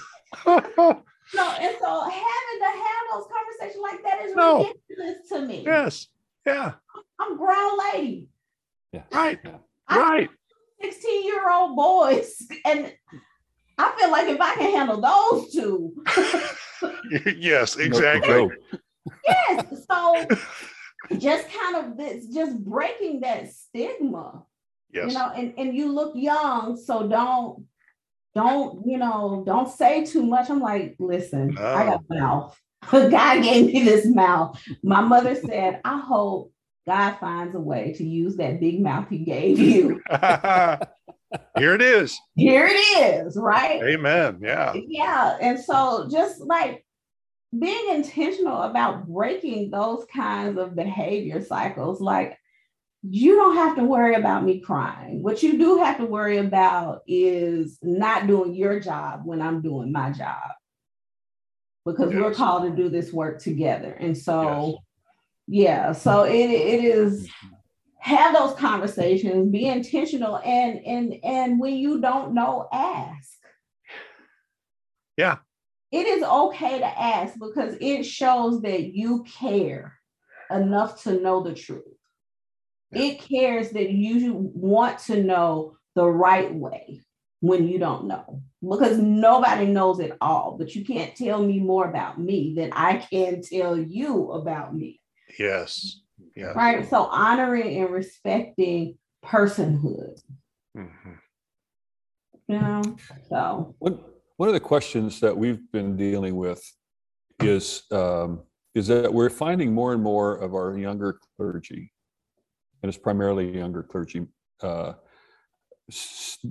[1.34, 4.58] No, and so having to have those conversations like that is no.
[4.58, 5.62] ridiculous to me.
[5.64, 6.08] Yes.
[6.46, 6.72] Yeah.
[7.18, 8.28] I'm grown lady.
[8.92, 9.02] Yeah.
[9.12, 9.38] Right.
[9.88, 10.30] I'm right.
[10.82, 12.46] 16 year old boys.
[12.64, 12.92] And
[13.78, 16.04] I feel like if I can handle those two.
[17.36, 18.48] yes, exactly.
[19.26, 19.86] yes.
[19.90, 20.26] So
[21.18, 24.44] just kind of this, just breaking that stigma.
[24.92, 25.12] Yes.
[25.12, 27.66] You know, and, and you look young, so don't
[28.34, 30.50] don't, you know, don't say too much.
[30.50, 31.74] I'm like, listen, oh.
[31.74, 32.60] I got a mouth.
[32.90, 34.60] God gave me this mouth.
[34.82, 36.52] My mother said, I hope
[36.86, 40.00] God finds a way to use that big mouth he gave you.
[41.56, 42.18] Here it is.
[42.36, 43.82] Here it is, right?
[43.82, 44.38] Amen.
[44.40, 44.74] Yeah.
[44.74, 45.36] Yeah.
[45.40, 46.84] And so just like
[47.58, 52.38] being intentional about breaking those kinds of behavior cycles, like
[53.06, 55.22] you don't have to worry about me crying.
[55.22, 59.92] What you do have to worry about is not doing your job when I'm doing
[59.92, 60.50] my job
[61.84, 62.20] because yes.
[62.20, 63.92] we're called to do this work together.
[63.92, 64.80] And so,
[65.46, 65.66] yes.
[65.68, 67.28] yeah, so it, it is
[67.98, 73.38] have those conversations, be intentional, and and and when you don't know, ask.
[75.18, 75.38] Yeah.
[75.92, 79.94] It is okay to ask because it shows that you care
[80.50, 81.93] enough to know the truth.
[82.96, 87.02] It cares that you want to know the right way
[87.40, 91.88] when you don't know because nobody knows it all, but you can't tell me more
[91.88, 95.00] about me than I can tell you about me.
[95.38, 96.00] Yes.
[96.34, 96.52] Yeah.
[96.52, 96.88] Right.
[96.88, 100.20] So honoring and respecting personhood.
[100.76, 101.12] Mm-hmm.
[102.48, 102.82] You know,
[103.28, 104.00] so one
[104.36, 106.62] one of the questions that we've been dealing with
[107.40, 108.42] is um,
[108.74, 111.92] is that we're finding more and more of our younger clergy,
[112.84, 114.26] and it's primarily younger clergy,
[114.62, 114.92] uh,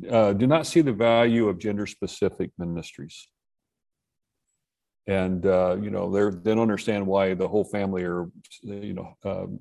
[0.10, 3.28] uh, do not see the value of gender specific ministries.
[5.06, 8.32] And uh, you know they they don't understand why the whole family or
[8.64, 9.60] you know um,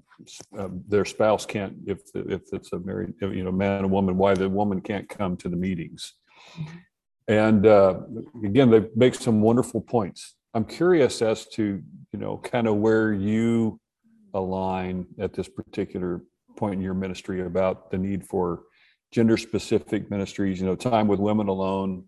[0.58, 4.32] uh, their spouse can't if if it's a married you know man and woman why
[4.32, 6.14] the woman can't come to the meetings.
[7.28, 8.00] And uh,
[8.42, 10.37] again they make some wonderful points.
[10.54, 11.82] I'm curious as to
[12.12, 13.78] you know kind of where you
[14.32, 16.22] align at this particular
[16.57, 18.62] point in your ministry about the need for
[19.12, 22.05] gender specific ministries you know time with women alone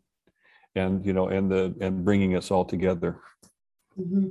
[0.74, 3.20] and you know and the and bringing us all together
[3.98, 4.28] mm-hmm.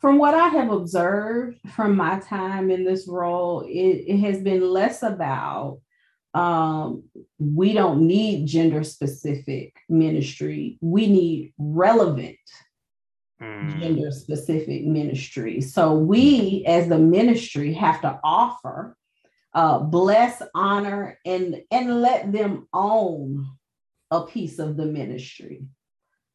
[0.00, 4.60] from what i have observed from my time in this role it, it has been
[4.60, 5.80] less about
[6.34, 7.04] um,
[7.38, 12.36] we don't need gender specific ministry we need relevant
[13.40, 13.80] mm.
[13.80, 18.96] gender specific ministry so we as the ministry have to offer
[19.54, 23.46] uh, bless honor and and let them own
[24.10, 25.62] a piece of the ministry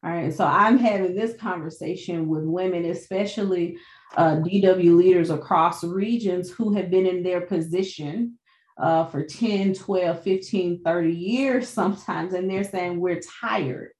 [0.04, 3.78] all right, so I'm having this conversation with women, especially
[4.14, 8.38] uh, DW leaders across regions who have been in their position
[8.76, 13.92] uh, for 10, 12, 15, 30 years sometimes, and they're saying we're tired.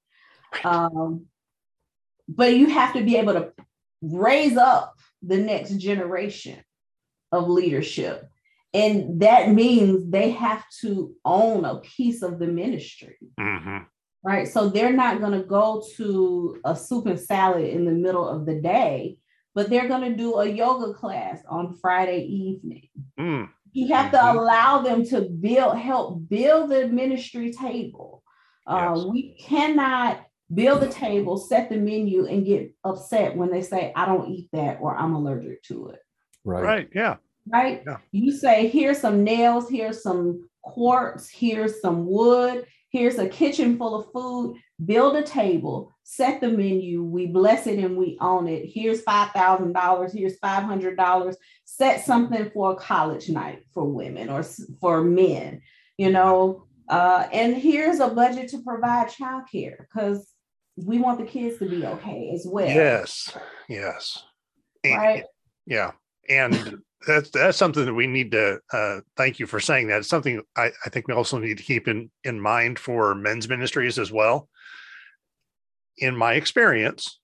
[0.63, 1.25] Um,
[2.29, 3.53] but you have to be able to
[4.03, 6.63] raise up the next generation
[7.33, 8.29] of leadership.
[8.75, 13.17] And that means they have to own a piece of the ministry.
[13.41, 13.85] Mm-hmm
[14.25, 14.49] right?
[14.49, 18.47] So they're not going to go to a soup and salad in the middle of
[18.47, 19.19] the day,
[19.55, 22.89] but they're going to do a yoga class on Friday evening.
[23.21, 23.51] Mm.
[23.73, 24.39] You have to mm-hmm.
[24.39, 28.23] allow them to build, help build the ministry table.
[28.67, 29.05] Uh, yes.
[29.05, 34.07] We cannot build the table, set the menu, and get upset when they say, I
[34.07, 35.99] don't eat that or I'm allergic to it.
[36.45, 36.63] Right.
[36.63, 36.89] Right.
[36.95, 37.17] Yeah.
[37.47, 37.83] Right.
[37.87, 37.99] Yeah.
[38.13, 43.97] You say, here's some nails, here's some quartz, here's some wood, Here's a kitchen full
[43.97, 44.57] of food.
[44.85, 47.03] Build a table, set the menu.
[47.03, 48.71] We bless it and we own it.
[48.73, 50.13] Here's $5,000.
[50.17, 51.35] Here's $500.
[51.65, 54.45] Set something for a college night for women or
[54.81, 55.61] for men,
[55.99, 56.67] you know.
[56.89, 60.31] Uh, and here's a budget to provide childcare because
[60.77, 62.69] we want the kids to be okay as well.
[62.69, 63.37] Yes.
[63.69, 64.23] Yes.
[64.87, 65.25] right.
[65.67, 65.91] Yeah.
[66.29, 69.99] And that's that's something that we need to uh, thank you for saying that.
[69.99, 73.49] It's something I, I think we also need to keep in in mind for men's
[73.49, 74.49] ministries as well.
[75.99, 77.21] In my experience,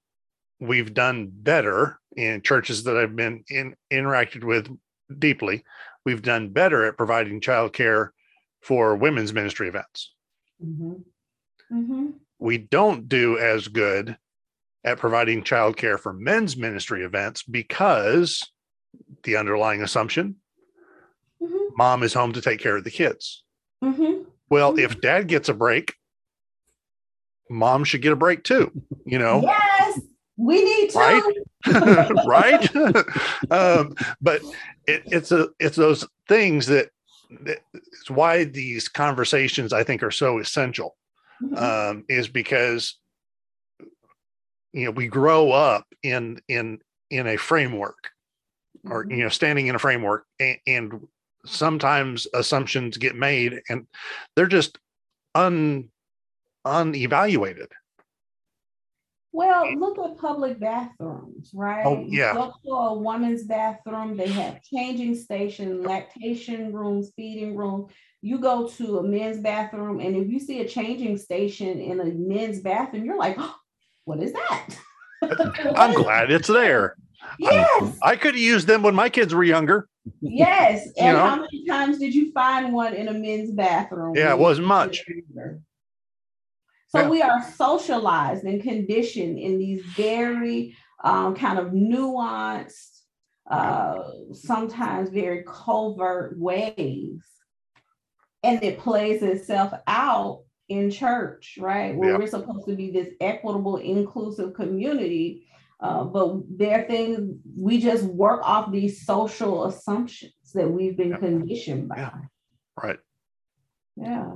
[0.61, 4.69] we've done better in churches that I've been in interacted with
[5.19, 5.65] deeply.
[6.05, 8.11] We've done better at providing childcare
[8.63, 10.13] for women's ministry events.
[10.65, 10.93] Mm-hmm.
[11.73, 12.07] Mm-hmm.
[12.39, 14.17] We don't do as good
[14.85, 18.51] at providing childcare for men's ministry events because
[19.23, 20.37] the underlying assumption
[21.43, 21.57] mm-hmm.
[21.77, 23.43] mom is home to take care of the kids.
[23.83, 24.23] Mm-hmm.
[24.49, 24.85] Well, mm-hmm.
[24.85, 25.95] if dad gets a break,
[27.49, 28.71] mom should get a break too,
[29.05, 29.43] you know?
[29.43, 30.01] Yes,
[30.37, 30.99] we need to.
[30.99, 31.23] Right?
[32.27, 32.77] right?
[33.51, 34.43] um, but
[34.87, 36.91] it, it's a it's those things that
[37.45, 40.97] it's why these conversations I think are so essential.
[41.43, 41.57] Mm-hmm.
[41.57, 42.97] Um, is because
[44.75, 48.11] you know we grow up in in in a framework
[48.85, 49.19] or mm-hmm.
[49.19, 51.07] you know standing in a framework and, and
[51.47, 53.87] sometimes assumptions get made and
[54.37, 54.79] they're just
[55.35, 55.89] un
[56.67, 57.69] unevaluated.
[59.33, 61.87] Well, look at public bathrooms, right?
[61.87, 62.35] Oh, yeah.
[62.35, 67.87] Go to a woman's bathroom, they have changing station, lactation rooms, feeding room.
[68.23, 72.05] You go to a men's bathroom, and if you see a changing station in a
[72.07, 73.55] men's bathroom, you're like, oh,
[74.05, 74.69] what is that?
[75.77, 76.97] I'm glad it's there.
[77.39, 79.89] Yes, I could have used them when my kids were younger.
[80.21, 80.89] yes.
[80.97, 81.25] You And know?
[81.27, 84.17] how many times did you find one in a men's bathroom?
[84.17, 85.05] Yeah, it wasn't much.
[86.89, 87.09] So Yeah.
[87.09, 93.01] we are socialized and conditioned in these very um, kind of nuanced,
[93.51, 94.03] uh,
[94.33, 97.23] sometimes very covert ways.
[98.43, 101.95] And it plays itself out in church, right?
[101.97, 102.19] Where Yeah.
[102.19, 105.47] we're supposed to be this equitable, inclusive community.
[105.81, 111.11] Uh, but there are things we just work off these social assumptions that we've been
[111.11, 111.17] Yeah.
[111.19, 111.97] conditioned by.
[111.99, 112.19] Yeah.
[112.83, 112.99] Right.
[113.97, 114.35] Yeah.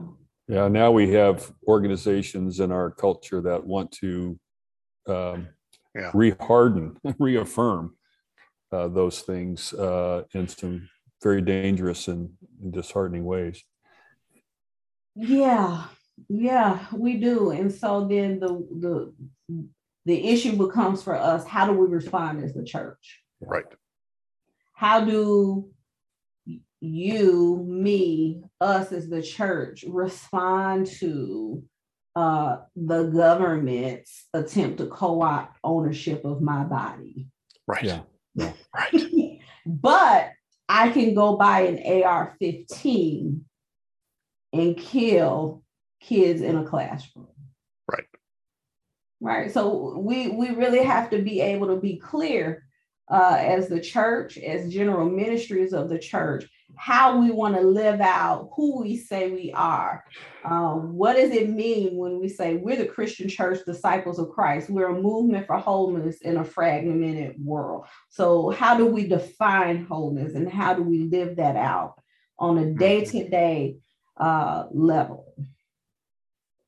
[0.48, 4.38] Yeah, now we have organizations in our culture that want to
[5.06, 5.48] um,
[5.94, 6.12] Yeah.
[6.12, 7.96] reharden, reaffirm
[8.72, 10.88] uh, those things uh, in some
[11.22, 12.30] very dangerous and
[12.70, 13.62] disheartening ways.
[15.14, 15.84] Yeah,
[16.28, 17.50] yeah, we do.
[17.50, 18.48] And so then the
[18.80, 19.14] the
[20.04, 23.22] the issue becomes for us, how do we respond as the church?
[23.40, 23.64] Right.
[24.74, 25.70] How do
[26.80, 31.62] you, me, us as the church respond to
[32.16, 37.28] uh the government's attempt to co-opt ownership of my body?
[37.66, 37.84] Right.
[37.84, 38.00] Yeah.
[38.74, 39.38] Right.
[39.64, 40.30] but
[40.68, 43.44] I can go buy an AR 15
[44.52, 45.62] and kill
[46.00, 47.28] kids in a classroom.
[49.20, 49.50] Right.
[49.50, 52.64] So we we really have to be able to be clear
[53.10, 56.46] uh, as the church, as general ministries of the church,
[56.76, 60.02] how we want to live out who we say we are.
[60.44, 64.70] Um, what does it mean when we say we're the Christian church, disciples of Christ?
[64.70, 67.86] We're a movement for wholeness in a fragmented world.
[68.10, 71.94] So, how do we define wholeness and how do we live that out
[72.38, 73.76] on a day to day
[74.18, 75.23] level?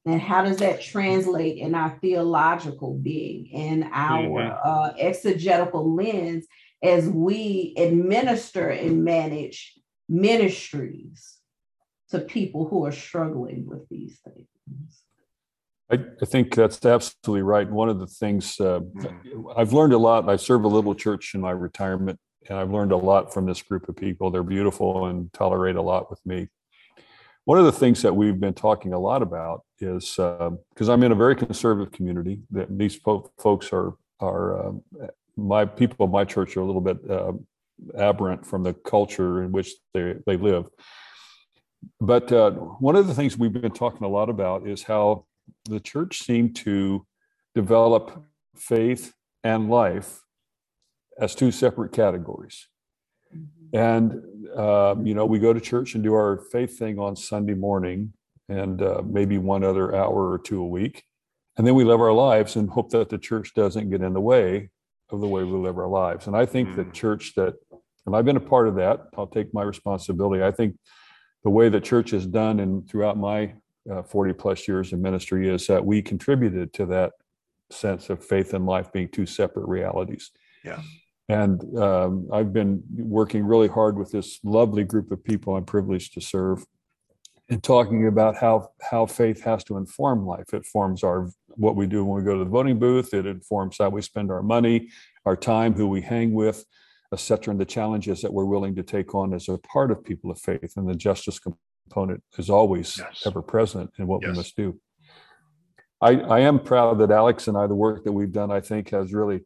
[0.07, 4.61] And how does that translate in our theological being, in our Mhm.
[4.65, 6.47] uh, exegetical lens
[6.81, 9.79] as we administer and manage
[10.09, 11.39] ministries
[12.11, 15.03] to people who are struggling with these things?
[15.91, 17.69] I, I think that's absolutely right.
[17.69, 18.81] One of the things uh,
[19.57, 20.29] I've learned a lot.
[20.29, 23.61] I serve a little church in my retirement, and I've learned a lot from this
[23.63, 24.31] group of people.
[24.31, 26.49] They're beautiful and tolerate a lot with me.
[27.47, 31.13] One of the things that we've been talking a lot about is because I'm in
[31.13, 32.41] a very conservative community.
[32.51, 34.83] That these fo- folks are are um,
[35.37, 37.35] my people my church are a little bit uh,
[37.97, 40.67] aberrant from the culture in which they they live.
[42.01, 45.27] But uh, one of the things we've been talking a lot about is how
[45.67, 47.07] the church seemed to
[47.55, 48.25] develop
[48.57, 50.23] faith and life
[51.21, 52.67] as two separate categories.
[53.73, 54.23] And,
[54.57, 58.13] um, you know, we go to church and do our faith thing on Sunday morning
[58.49, 61.05] and uh, maybe one other hour or two a week.
[61.59, 64.21] And then we live our lives and hope that the church doesn't get in the
[64.21, 64.71] way
[65.11, 66.27] of the way we live our lives.
[66.27, 66.93] And I think the Mm.
[66.93, 67.55] church that,
[68.07, 70.43] and I've been a part of that, I'll take my responsibility.
[70.43, 70.77] I think
[71.45, 73.55] the way the church has done and throughout my
[73.91, 77.13] uh, 40 plus years in ministry is that we contributed to that
[77.71, 80.31] sense of faith and life being two separate realities.
[80.65, 80.81] Yeah.
[81.29, 86.15] And um, I've been working really hard with this lovely group of people I'm privileged
[86.15, 86.65] to serve
[87.49, 90.53] and talking about how how faith has to inform life.
[90.53, 93.13] It forms our what we do when we go to the voting booth.
[93.15, 94.89] It informs how we spend our money,
[95.25, 96.65] our time, who we hang with,
[97.13, 100.31] etc., and the challenges that we're willing to take on as a part of people
[100.31, 100.75] of faith.
[100.77, 103.23] And the justice component is always Yes.
[103.27, 104.31] ever present in what Yes.
[104.31, 104.81] we must do.
[106.01, 108.91] I, I am proud that Alex and I, the work that we've done, I think
[108.91, 109.41] has really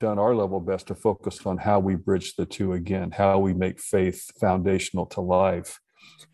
[0.00, 3.54] done our level best to focus on how we bridge the two again, how we
[3.54, 5.80] make faith foundational to life.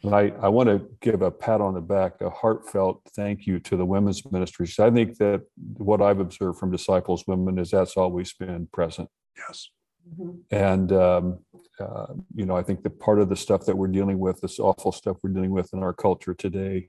[0.02, 3.58] And I, I want to give a pat on the back, a heartfelt thank you
[3.60, 4.78] to the women's ministries.
[4.78, 5.42] I think that
[5.76, 9.08] what I've observed from Disciples Women is that's always been present.
[9.36, 9.70] Yes.
[10.18, 10.40] Mhm.
[10.50, 11.38] And, um,
[11.80, 14.58] uh, you know, I think that part of the stuff that we're dealing with, this
[14.58, 16.88] awful stuff we're dealing with in our culture today,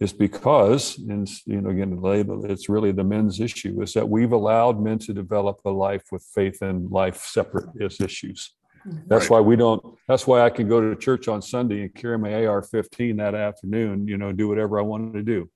[0.00, 4.32] is because, and you know, again, label it's really the men's issue, is that we've
[4.32, 8.54] allowed men to develop a life with faith and life separate as issues.
[8.86, 9.08] Mm-hmm.
[9.08, 9.30] That's Right.
[9.32, 9.82] why we don't.
[10.08, 14.08] That's why I can go to church on Sunday and carry my AR-15 that afternoon.
[14.08, 15.50] You know, do whatever I wanted to do.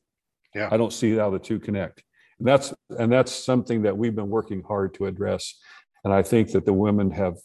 [0.55, 0.68] Yeah.
[0.70, 2.03] I don't see how the two connect.
[2.38, 5.59] And that's and that's something that we've been working hard to address.
[6.05, 7.36] And I think that the women have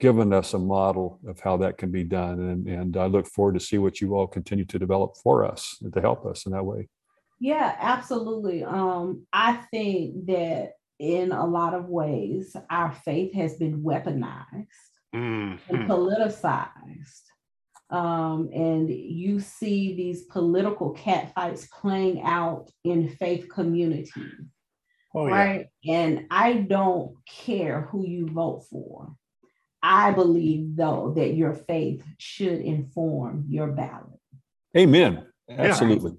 [0.00, 2.40] given us a model of how that can be done.
[2.40, 5.82] And and I look forward to see what you all continue to develop for us
[5.92, 6.88] to help us in that way.
[7.40, 8.62] Yeah, absolutely.
[8.62, 14.66] Um, I think that in a lot of ways, our faith has been weaponized
[15.12, 15.74] mm-hmm.
[15.74, 17.22] and politicized.
[17.90, 24.12] Um, and you see these political catfights playing out in faith communities.
[25.14, 25.66] Oh, right.
[25.82, 25.94] Yeah.
[25.94, 29.14] And I don't care who you vote for.
[29.82, 34.20] I believe, though, that your faith should inform your ballot.
[34.76, 35.26] Amen.
[35.50, 36.16] Absolutely.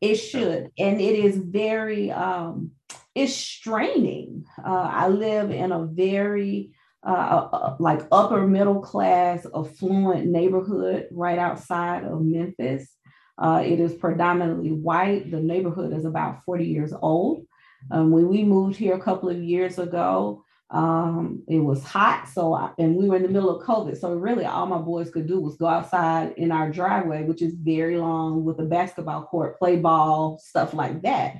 [0.00, 0.70] It should.
[0.78, 2.72] And it is very, um,
[3.14, 4.44] it's straining.
[4.58, 6.72] Uh, I live in a very,
[7.06, 12.90] uh, uh, uh, like upper middle class, affluent neighborhood right outside of Memphis.
[13.38, 15.30] Uh, it is predominantly white.
[15.30, 17.46] The neighborhood is about 40 years old.
[17.90, 22.54] Um, when we moved here a couple of years ago, um, it was hot, so
[22.54, 24.00] I, and we were in the middle of COVID.
[24.00, 27.54] So really, all my boys could do was go outside in our driveway, which is
[27.54, 31.36] very long, with a basketball court, play ball, stuff like that.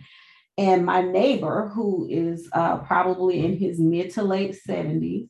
[0.58, 5.28] And my neighbor, who is uh, probably in his mid to late 70s,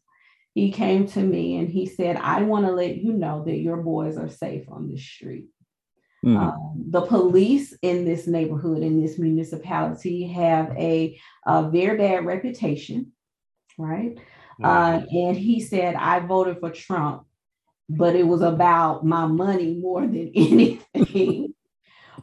[0.53, 3.77] he came to me and he said, "I want to let you know that your
[3.77, 5.47] boys are safe on the street."
[6.27, 6.39] Mm.
[6.39, 13.13] Um, the police in this neighborhood, in this municipality, have a, a very bad reputation
[13.79, 14.19] right?
[14.63, 17.25] Uh, and he said, I voted for Trump,
[17.89, 21.55] but it was about my money more than anything.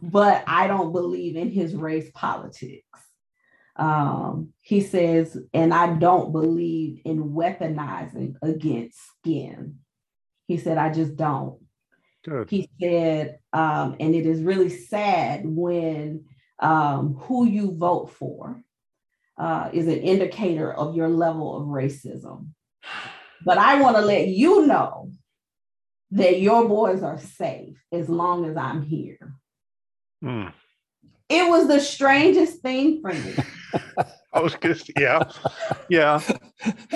[0.02, 2.86] but I don't believe in his race politics.
[3.76, 9.80] Um, he says, and I don't believe in weaponizing against skin.
[10.48, 11.60] He said, I just don't.
[12.26, 12.50] Good.
[12.50, 16.26] He said, um, and it is really sad when
[16.60, 18.62] um, who you vote for
[19.40, 22.50] uh, is an indicator of your level of racism.
[23.46, 25.12] But I want to let you know
[26.12, 29.34] that your boys are safe as long as I'm here.
[30.24, 30.52] Mm.
[31.30, 33.36] It was the strangest thing for me.
[34.34, 35.24] I was just, yeah,
[35.90, 36.22] yeah.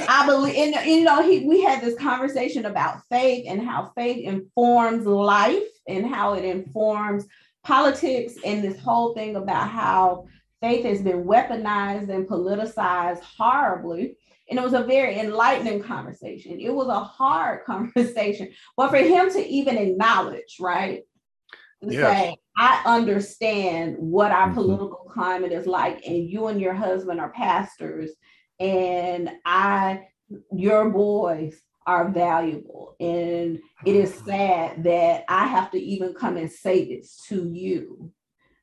[0.07, 4.23] I believe, and you know, he, we had this conversation about faith and how faith
[4.23, 7.25] informs life and how it informs
[7.63, 10.25] politics, and this whole thing about how
[10.63, 14.15] faith has been weaponized and politicized horribly.
[14.49, 16.57] And it was a very enlightening conversation.
[16.57, 21.01] It was a hard conversation, but for him to even acknowledge, right?
[21.83, 22.17] To yes.
[22.17, 24.55] say, I understand what our mm-hmm.
[24.55, 28.11] political climate is like, and you and your husband are pastors,
[28.57, 30.07] and I,
[30.53, 32.95] your boys are valuable.
[33.01, 38.13] And it is sad that I have to even come and say this to you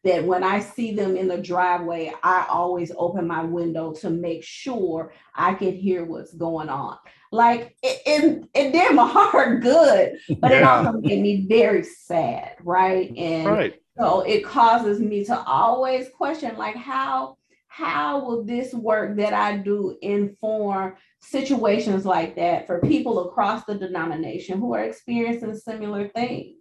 [0.02, 4.42] that when I see them in the driveway, I always open my window to make
[4.42, 6.96] sure I can hear what's going on.
[7.32, 10.58] Like it, it, it did my heart good, but yeah.
[10.58, 13.14] it also made me very sad, right?
[13.16, 13.82] And right.
[13.98, 17.36] so it causes me to always question, like, how
[17.68, 23.76] how will this work that I do inform situations like that for people across the
[23.76, 26.56] denomination who are experiencing similar things?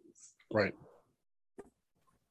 [0.54, 0.76] Right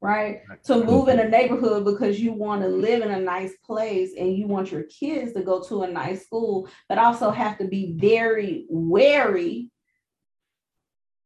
[0.00, 0.42] right?
[0.64, 4.36] To move in a neighborhood because you want to live in a nice place and
[4.36, 7.94] you want your kids to go to a nice school, but also have to be
[7.96, 9.70] very wary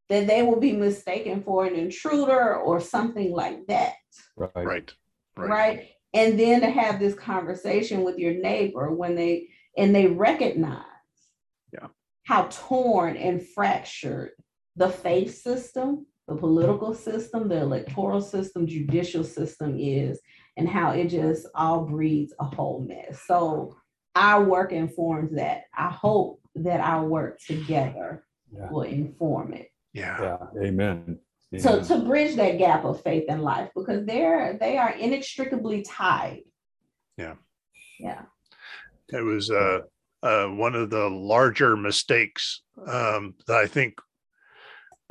[0.09, 3.93] that they will be mistaken for an intruder or something like that.
[4.35, 4.51] Right.
[4.55, 4.93] Right.
[5.35, 5.49] Right.
[5.49, 5.89] right?
[6.13, 10.83] And then to have this conversation with your neighbor when they and they recognize
[11.71, 11.87] yeah.
[12.23, 14.31] how torn and fractured
[14.75, 20.19] the faith system the political system, the electoral system, judicial system is,
[20.57, 23.21] and how it just all breeds a whole mess.
[23.25, 23.75] So
[24.15, 25.63] our work informs that.
[25.75, 28.23] I hope that our work together
[28.55, 28.69] yeah.
[28.69, 29.69] will inform it.
[29.93, 30.37] Yeah.
[30.55, 30.61] yeah.
[30.63, 31.19] Amen.
[31.59, 36.41] So to bridge that gap of faith and life, because they're they are inextricably tied.
[37.15, 37.35] Yeah.
[37.99, 38.23] Yeah.
[39.09, 39.81] That was uh,
[40.23, 43.99] uh, one of the larger mistakes um, that I think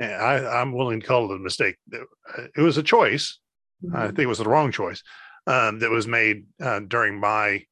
[0.05, 1.77] I, am willing to call it a mistake.
[1.91, 3.39] It was a choice.
[3.83, 3.95] Mm-hmm.
[3.95, 5.03] I think it was the wrong choice
[5.47, 7.65] um, that was made uh, during my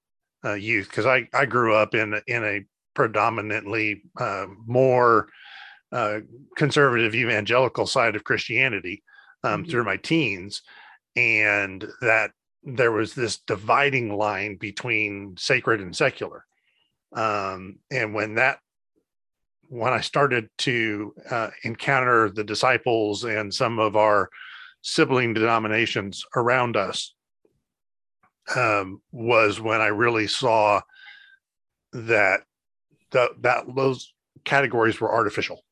[0.43, 2.61] uh, youth because I, I grew up in in a
[2.93, 5.27] predominantly uh, more
[5.91, 6.19] uh,
[6.57, 9.03] conservative evangelical side of Christianity
[9.43, 9.71] um, mm-hmm.
[9.71, 10.61] through my teens,
[11.15, 12.31] and that
[12.63, 16.45] there was this dividing line between sacred and secular.
[17.13, 18.59] Um, and when that
[19.71, 24.29] when I started to uh, encounter the disciples and some of our
[24.81, 27.13] sibling denominations around us,
[28.53, 30.81] um, was when I really saw
[31.93, 32.41] that
[33.11, 34.13] the, that those
[34.43, 35.63] categories were artificial.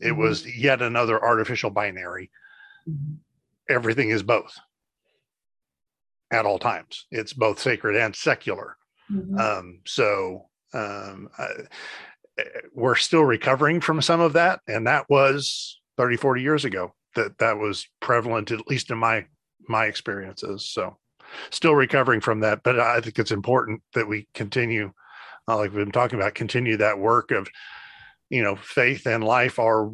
[0.00, 0.22] It mm-hmm.
[0.22, 2.32] was yet another artificial binary.
[2.88, 3.14] Mm-hmm.
[3.70, 4.58] Everything is both.
[6.32, 7.06] at all times.
[7.12, 8.76] It's both sacred and secular.
[9.08, 9.38] Mhm.
[9.38, 11.28] Um, so um,
[12.72, 14.60] we're still recovering from some of that.
[14.68, 19.26] And that was 30, 40 years ago that that was prevalent, at least in my
[19.68, 20.68] my experiences.
[20.70, 20.96] So
[21.50, 22.62] still recovering from that.
[22.62, 24.92] But I think it's important that we continue,
[25.48, 27.48] uh, like we've been talking about, continue that work of,
[28.30, 29.90] you know, faith and life are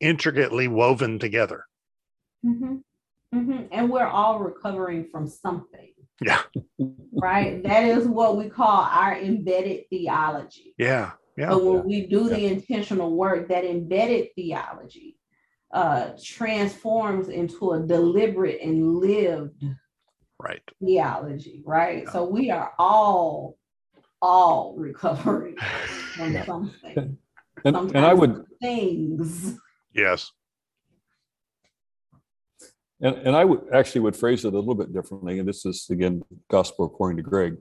[0.00, 1.66] intricately woven together.
[2.44, 2.82] Mhm.
[3.34, 3.68] Mhm.
[3.72, 6.42] And we're all recovering from something, Yeah.
[7.12, 7.62] right?
[7.64, 10.74] That is what we call our embedded theology.
[10.78, 11.12] Yeah.
[11.36, 11.48] Yeah.
[11.50, 15.18] But when we do the intentional work, that embedded theology
[15.72, 19.64] uh, transforms into a deliberate and lived
[20.38, 20.62] Right.
[20.84, 22.04] theology, right?
[22.04, 22.10] Yeah.
[22.12, 23.56] So we are all,
[24.22, 25.56] all recovering
[26.16, 27.18] from something,
[27.64, 29.56] And, and I would, things.
[29.92, 30.30] Yes.
[33.00, 35.38] and, and I would actually would phrase it a little bit differently.
[35.40, 37.56] And this is again, gospel according to Greg,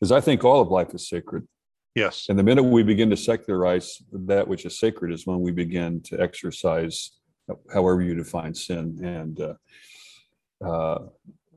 [0.00, 1.46] because I think all of life is sacred.
[1.96, 2.26] Yes.
[2.28, 6.02] And the minute we begin to secularize that which is sacred is when we begin
[6.02, 7.12] to exercise,
[7.72, 9.00] however you define sin.
[9.02, 9.54] And uh,
[10.62, 11.06] uh,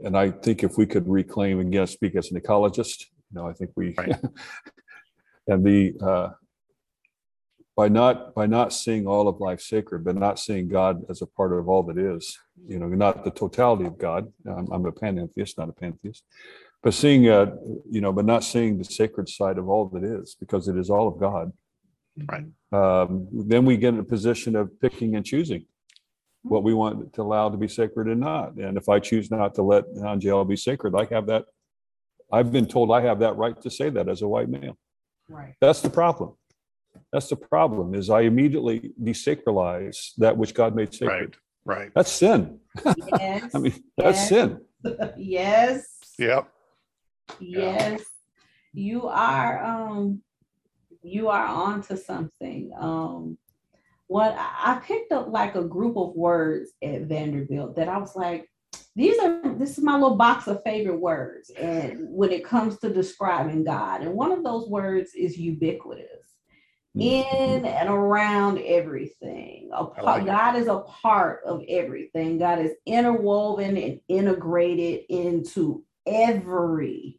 [0.03, 3.53] and I think if we could reclaim again, speak as an ecologist, you know, I
[3.53, 4.15] think we Right.
[5.47, 6.29] and the uh,
[7.75, 11.27] by not by not seeing all of life sacred, but not seeing God as a
[11.27, 14.31] part of all that is, you know, not the totality of God.
[14.47, 16.23] I'm, I'm a panentheist, not a pantheist,
[16.81, 17.55] but seeing, uh,
[17.89, 20.89] you know, but not seeing the sacred side of all that is, because it is
[20.89, 21.51] all of God.
[22.25, 22.45] Right.
[22.71, 25.65] Um, then we get in a position of picking and choosing
[26.43, 28.55] what we want to allow to be sacred and not.
[28.55, 31.45] And if I choose not to let Angéle be sacred, I have that.
[32.31, 34.77] I've been told I have that right to say that as a white male.
[35.27, 35.55] Right.
[35.59, 36.35] That's the problem.
[37.11, 41.35] That's the problem is I immediately desacralize that which God made sacred.
[41.65, 41.77] Right.
[41.77, 41.91] Right.
[41.93, 42.59] That's sin.
[43.19, 43.51] Yes.
[43.55, 44.29] I mean, that's Yes.
[44.29, 44.61] sin.
[45.17, 45.87] yes.
[46.17, 46.47] Yep.
[47.39, 48.03] Yes.
[48.73, 50.21] You are um
[51.01, 52.71] you are onto something.
[52.77, 53.37] Um
[54.07, 58.49] what I picked up like a group of words at Vanderbilt that I was like,
[58.95, 61.51] these are this is my little box of favorite words.
[61.51, 66.05] And when it comes to describing God, and one of those words is ubiquitous.
[66.95, 69.69] In and around everything.
[69.71, 70.25] Part, like.
[70.25, 72.39] God is a part of everything.
[72.39, 77.18] God is interwoven and integrated into every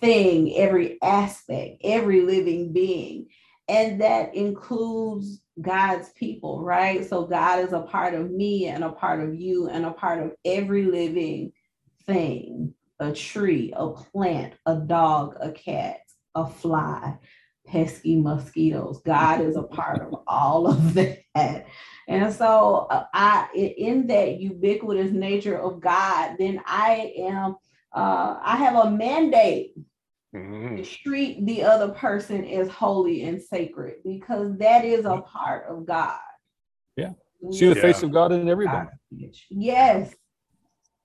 [0.00, 3.28] thing, every aspect, every living being.
[3.68, 7.08] And that includes God's people, right?
[7.08, 10.22] So God is a part of me and a part of you and a part
[10.22, 11.52] of every living
[12.06, 16.00] thing a tree, a plant, a dog, a cat,
[16.34, 17.18] a fly,
[17.66, 19.00] pesky mosquitoes.
[19.04, 20.94] God is a part of all of
[21.34, 21.66] that.
[22.06, 27.56] And so uh, I in that ubiquitous nature of God, then I am
[27.92, 29.74] uh, I have a mandate
[30.34, 30.84] Mhm.
[31.02, 36.20] treat the other person as holy and sacred because that is a part of God.
[36.96, 37.14] Yeah.
[37.50, 37.82] See the Yeah.
[37.82, 38.88] face of God in everybody.
[39.10, 40.14] Yes.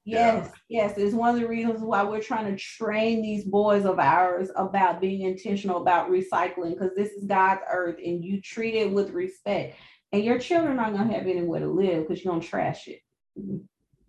[0.07, 0.35] Yeah.
[0.35, 3.97] Yes, yes, it's one of the reasons why we're trying to train these boys of
[3.97, 8.91] ours about being intentional about recycling because this is God's earth and you treat it
[8.91, 9.75] with respect.
[10.11, 12.99] And your children aren't gonna have anywhere to live because you're gonna trash it.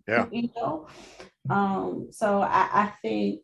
[0.07, 0.27] Yeah.
[0.31, 0.87] You know?
[1.49, 3.41] Um, so I, I think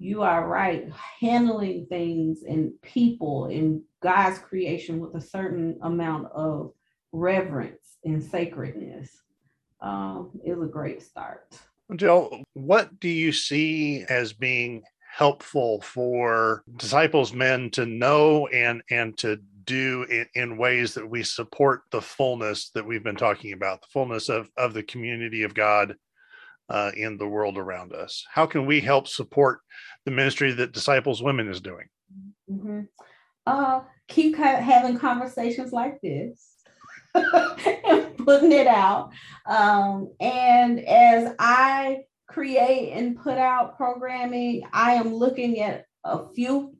[0.00, 0.90] you are right.
[1.20, 6.72] Handling things and people in God's creation with a certain amount of
[7.12, 9.10] reverence and sacredness
[9.82, 11.54] um, is a great start.
[11.94, 14.82] Jill, what do you see as being
[15.12, 21.22] helpful for disciples men to know and and to do in, in ways that we
[21.22, 25.52] support the fullness that we've been talking about, the fullness of, of the community of
[25.52, 25.94] God
[26.70, 28.24] uh, in the world around us?
[28.32, 29.60] How can we help support
[30.04, 31.86] the ministry that Disciples Women is doing?
[32.50, 32.86] Mhm.
[33.46, 36.54] Uh, keep ha- having conversations like this
[37.14, 39.10] and putting it out.
[39.46, 46.76] Um, and as I create and put out programming, I am looking at a few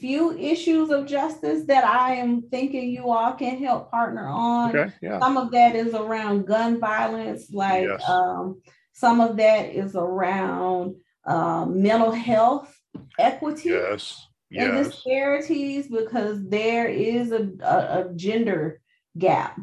[0.00, 4.74] few issues of justice that I am thinking you all can help partner on.
[4.74, 8.08] Okay, yeah, Some of that is around gun violence, like Yes.
[8.08, 8.62] um,
[8.94, 12.74] some of that is around um, mental health
[13.18, 18.80] equity yes, and disparities because there is a, a, a gender
[19.18, 19.58] gap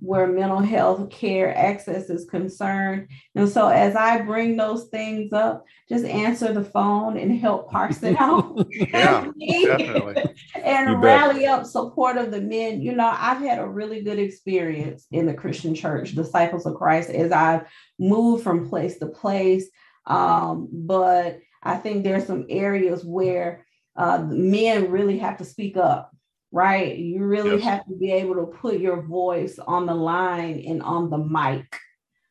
[0.00, 3.08] where mental health care access is concerned.
[3.34, 8.02] And so as I bring those things up, just answer the phone and help parse
[8.02, 8.66] it out.
[8.70, 10.22] yeah, definitely.
[10.62, 11.02] and You bet.
[11.02, 12.82] rally up support of the men.
[12.82, 17.10] You know, I've had a really good experience in the Christian church, Disciples of Christ,
[17.10, 17.66] as I've
[17.98, 19.66] moved from place to place.
[20.06, 23.64] Um, but I think there's some areas where
[23.96, 26.14] uh, men really have to speak up,
[26.52, 26.96] right?
[26.96, 27.64] You really yes.
[27.64, 31.66] have to be able to put your voice on the line and on the mic.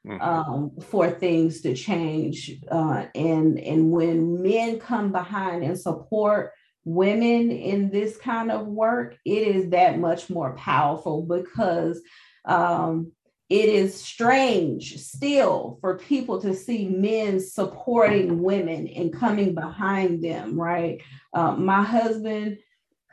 [0.08, 0.22] Mm-hmm.
[0.22, 6.52] Um, for things to change, uh, and and when men come behind and support
[6.84, 12.00] women in this kind of work, it is that much more powerful because
[12.46, 13.12] um,
[13.50, 20.60] it is strange still for people to see men supporting women and coming behind them,
[20.60, 21.02] right?
[21.34, 22.58] Uh, my husband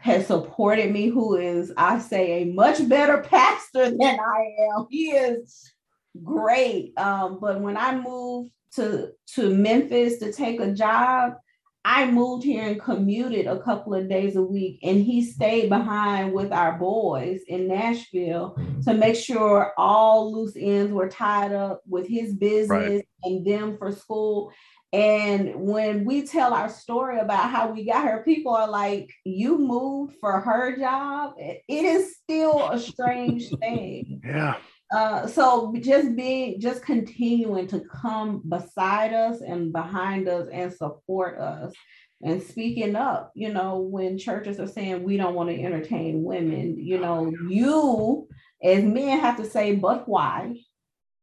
[0.03, 4.86] has supported me, who is, I say, a much better pastor than I am.
[4.90, 5.72] He is
[6.24, 6.92] great.
[6.98, 11.34] Um, but when I moved to, to Memphis to take a job,
[11.84, 16.32] I moved here and commuted a couple of days a week, and he stayed behind
[16.32, 22.09] with our boys in Nashville to make sure all loose ends were tied up with
[22.09, 23.05] his business right.
[23.22, 24.53] and them for school.
[24.93, 29.59] And when we tell our story about how we got her, people are like, You
[29.59, 31.34] moved for her job.
[31.38, 34.20] It is still a strange thing.
[34.24, 34.57] Yeah.
[34.93, 41.38] Uh, so just being just continuing to come beside us and behind us and support
[41.38, 41.72] us
[42.22, 46.76] and speaking up you know when churches are saying we don't want to entertain women
[46.78, 48.28] you know you
[48.62, 50.55] as men have to say but why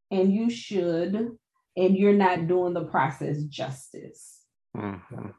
[0.10, 1.38] and you should
[1.80, 4.42] and you're not doing the process justice
[4.76, 5.30] mm-hmm.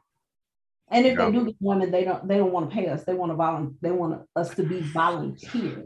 [0.89, 1.25] and if yeah.
[1.25, 3.35] they do get women they don't they don't want to pay us they want to
[3.35, 5.85] volunteer they want us to be volunteer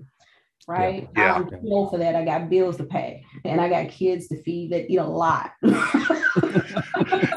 [0.68, 1.10] right?
[1.16, 1.36] Yeah.
[1.36, 2.16] I'm full for that.
[2.16, 5.52] I got bills to pay and I got kids to feed that eat a lot.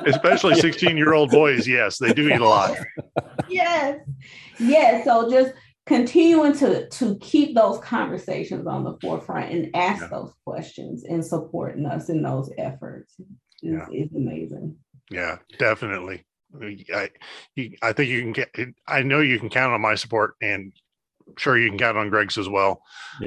[0.06, 1.66] Especially 16 year old boys.
[1.66, 2.76] Yes, they do eat a lot.
[3.48, 4.00] yes.
[4.58, 5.04] Yes.
[5.04, 5.52] So just
[5.88, 10.08] continuing to, to keep those conversations on the forefront and ask yeah.
[10.08, 13.26] those questions and supporting us in those efforts is,
[13.62, 13.86] yeah.
[13.92, 14.76] is amazing.
[15.10, 16.24] Yeah, definitely.
[16.94, 17.10] I,
[17.82, 18.54] I think you can get,
[18.86, 20.72] I know you can count on my support and
[21.36, 22.82] sure you can count on Greg's as well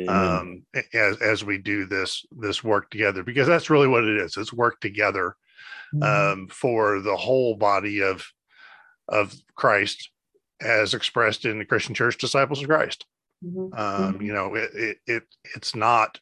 [0.08, 4.38] um, as as we do this this work together because that's really what it is.
[4.38, 5.36] It's work together
[5.94, 6.04] mm-hmm.
[6.42, 8.26] um, for the whole body of
[9.08, 10.10] of Christ
[10.62, 13.06] as expressed in the Christian Church Disciples of Christ.
[13.44, 13.74] Mm-hmm.
[13.74, 14.22] Um, mm-hmm.
[14.22, 15.24] you know, it, it it
[15.56, 16.20] it's not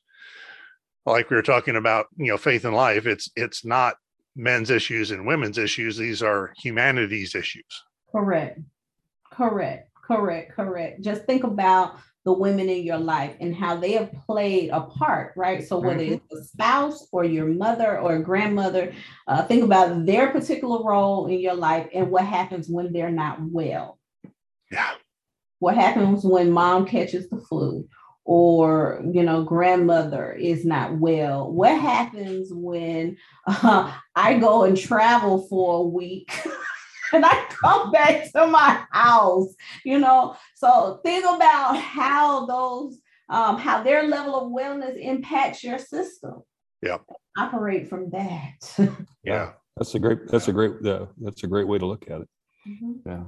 [1.05, 2.07] like we were talking about.
[2.17, 3.05] You know, faith and life.
[3.05, 3.95] It's it's not
[4.35, 5.97] men's issues and women's issues.
[5.97, 7.83] These are humanity's issues.
[8.11, 8.59] Correct.
[9.31, 9.89] Correct.
[10.09, 11.01] Correct, correct.
[11.01, 15.33] Just think about the women in your life and how they have played a part,
[15.35, 15.65] right?
[15.65, 16.13] So whether mm-hmm.
[16.13, 18.91] it's a spouse or your mother or grandmother,
[19.27, 23.37] uh, think about their particular role in your life and what happens when they're not
[23.39, 23.98] well.
[24.71, 24.91] Yeah.
[25.59, 27.87] What happens when mom catches the flu
[28.25, 33.17] or you know grandmother is not well what happens when
[33.47, 36.31] uh, i go and travel for a week
[37.13, 39.53] and I come back to my house,
[39.83, 40.35] you know.
[40.55, 42.99] So think about how those
[43.29, 46.41] um, how their level of wellness impacts your system.
[46.81, 46.97] Yeah.
[47.37, 48.97] Operate from that.
[49.23, 49.51] yeah.
[49.77, 52.29] That's a great that's a great uh, that's a great way to look at it.
[52.67, 53.09] Mm-hmm.
[53.09, 53.23] Yeah.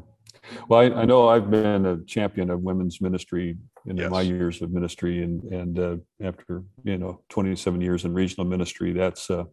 [0.68, 4.10] Well, I, I, know I've been a champion of women's ministry in yes.
[4.10, 8.92] my years of ministry, and and uh, after you know 27 years in regional ministry,
[8.92, 9.44] that's uh,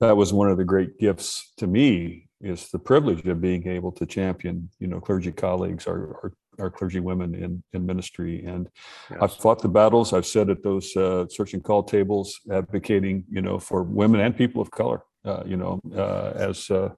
[0.00, 3.90] that was one of the great gifts to me is the privilege of being able
[3.90, 8.44] to champion, you know, clergy colleagues, our, our, our clergy women in, in ministry.
[8.44, 8.68] And
[9.10, 9.18] yes.
[9.22, 10.12] I've fought the battles.
[10.12, 14.36] I've sat at those uh, search and call tables advocating, you know, for women and
[14.36, 16.90] people of color, uh, you know, uh, as uh,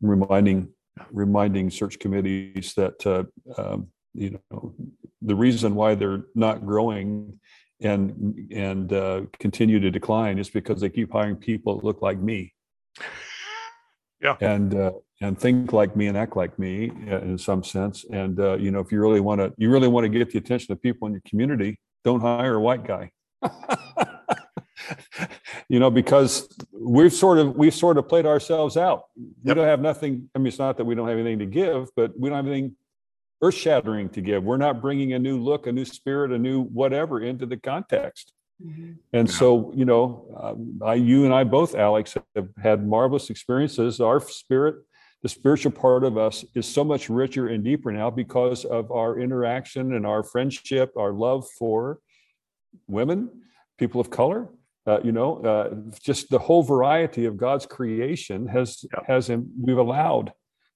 [0.00, 0.72] reminding
[1.10, 3.24] reminding search committees that, uh,
[3.60, 4.74] um, you know,
[5.22, 7.38] the reason why they're not growing
[7.80, 12.18] and and uh, continue to decline is because they keep hiring people that look like
[12.18, 12.52] me.
[14.20, 14.36] Yeah.
[14.40, 18.04] And uh, and think like me and act like me uh, in some sense.
[18.10, 20.38] And uh, you know if you really want to you really want to get the
[20.38, 23.10] attention of people in your community don't hire a white guy
[25.70, 29.28] you know because we've sort of we've sort of played ourselves out yep.
[29.44, 31.88] we don't have nothing i mean it's not that we don't have anything to give
[31.96, 32.76] but we don't have anything
[33.42, 36.64] earth shattering to give we're not bringing a new look a new spirit a new
[36.64, 38.32] whatever into the context
[38.64, 38.92] Mm-hmm.
[39.12, 39.34] And yeah.
[39.34, 40.26] so, you know,
[40.82, 44.00] uh, I, you and I both, Alex, have had marvelous experiences.
[44.00, 44.76] Our spirit,
[45.22, 49.18] the spiritual part of us, is so much richer and deeper now because of our
[49.18, 52.00] interaction and our friendship, our love for
[52.86, 53.30] women,
[53.78, 54.48] people of color.
[54.90, 59.00] Uh, you know, uh, just the whole variety of God's creation has yeah.
[59.06, 59.30] has
[59.64, 60.32] we've allowed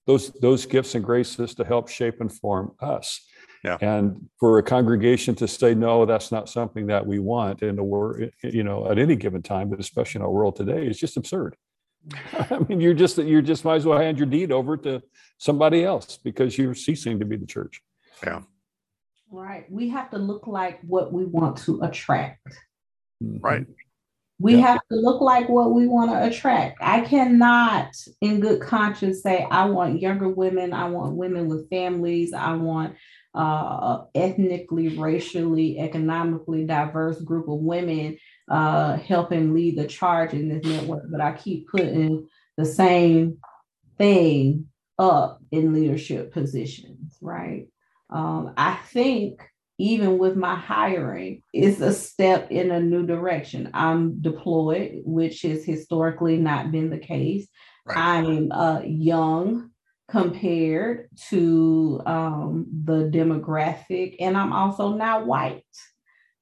[0.07, 3.21] those those gifts and graces to help shape and form us.
[3.65, 3.77] Yeah.
[3.81, 7.83] And for a congregation to say, no, that's not something that we want in the
[7.83, 11.17] world, you know, at any given time, but especially in our world today, is just
[11.17, 11.57] absurd.
[12.51, 15.03] I mean, you're just you're just might as well hand your deed over to
[15.39, 17.83] somebody else because you're ceasing to be the church.
[18.23, 18.43] Yeah.
[19.29, 19.65] Right.
[19.69, 22.47] We have to look like what we want to attract.
[23.21, 23.67] Right.
[24.41, 24.61] We Yeah.
[24.63, 26.79] have to look like what we want to attract.
[26.81, 30.73] I cannot, in good conscience, say I want younger women.
[30.73, 32.33] I want women with families.
[32.33, 32.97] I want
[33.35, 38.17] uh, ethnically, racially, economically diverse group of women
[38.49, 41.05] uh, helping lead the charge in this network.
[41.11, 42.27] But I keep putting
[42.57, 43.39] the same
[43.99, 44.67] thing
[44.99, 47.67] up in leadership positions, right?
[48.11, 49.43] Um, I think
[49.79, 53.71] even with my hiring, it's a step in a new direction.
[53.75, 57.49] I'm deployed, which has historically not been the case.
[57.85, 57.99] Right.
[57.99, 59.71] I'm uh, young
[60.09, 65.65] compared to um, the demographic, and I'm also not white,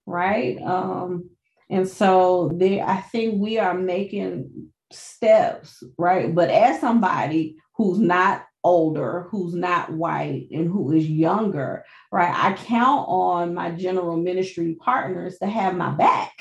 [0.04, 0.60] right?
[0.60, 1.30] Um,
[1.70, 6.34] and so there, I think we are making steps, right?
[6.34, 12.32] But as somebody who's not older, who's not white, and who is younger, right?
[12.34, 16.32] I count on my general ministry partners to have my back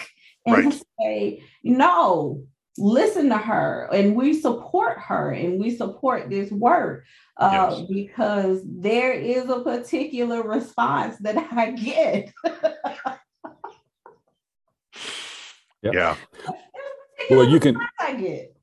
[0.45, 0.71] and Right.
[0.71, 2.43] to say, no,
[2.77, 7.05] listen to her, and we support her, and we support this work
[7.37, 7.87] uh, Yes.
[7.89, 12.31] because there is a particular response that I get.
[15.83, 15.93] Yep.
[15.95, 16.15] Yeah.
[17.31, 17.75] Well, you can.
[17.99, 18.55] I get.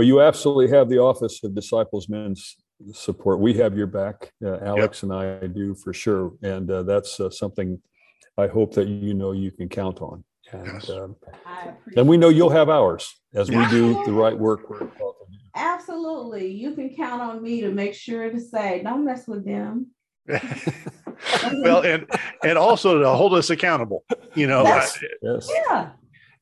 [0.00, 2.56] Well, you absolutely have the Office of Disciples Men's
[2.94, 3.38] support.
[3.38, 7.28] We have your back, uh, Alex and I do for sure, and uh, that's uh,
[7.28, 7.78] something
[8.38, 10.24] I hope that you know you can count on.
[10.52, 10.88] And, Yes.
[10.88, 11.16] um,
[11.98, 14.70] and we know you'll have ours as we do the right work.
[14.70, 15.38] we're called to do.
[15.54, 16.46] Absolutely.
[16.50, 19.88] You can count on me to make sure to say, don't mess with them.
[21.62, 22.06] well, and
[22.42, 24.04] and also to hold us accountable.
[24.34, 24.98] You know, Yes.
[25.02, 25.50] I- Yes.
[25.68, 25.90] Yeah.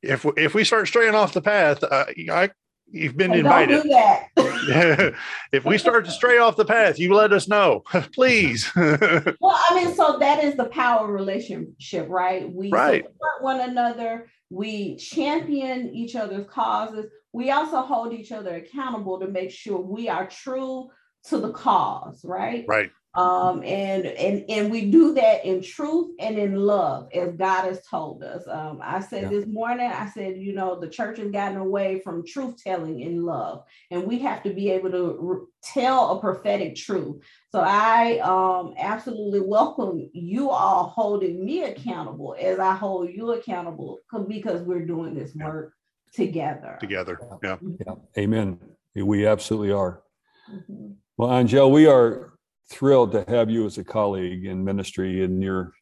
[0.00, 2.50] if if we start straying off the path, uh, I
[2.90, 3.82] you've been invited.
[5.52, 7.82] if we start to stray off the path, you let us know,
[8.14, 8.70] please.
[8.76, 12.50] well, I mean, so that is the power relationship, right?
[12.52, 13.04] We Right.
[13.04, 17.06] support one another, we champion each other's causes.
[17.32, 20.88] We also hold each other accountable to make sure we are true
[21.24, 22.64] to the cause, right?
[22.66, 22.90] right.
[23.14, 27.80] Um and and and we do that in truth and in love as god has
[27.86, 29.28] told us um i said Yeah.
[29.30, 33.24] this morning i said you know the church has gotten away from truth telling in
[33.24, 37.16] love and we have to be able to r- tell a prophetic truth
[37.50, 43.98] so i um absolutely welcome you all holding me accountable as i hold you accountable
[44.28, 45.46] because we're doing this Yeah.
[45.46, 45.72] work
[46.12, 47.18] together Together.
[47.42, 47.56] Yeah.
[47.86, 47.94] Yeah.
[48.18, 48.58] Amen.
[48.94, 50.02] We absolutely are.
[50.50, 50.96] Mhm.
[51.16, 52.32] Well, Angéle, we are
[52.70, 55.72] thrilled to have you as a colleague in ministry in your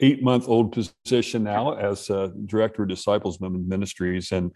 [0.00, 4.32] eight month old position now as uh, director of disciples ministries.
[4.32, 4.52] And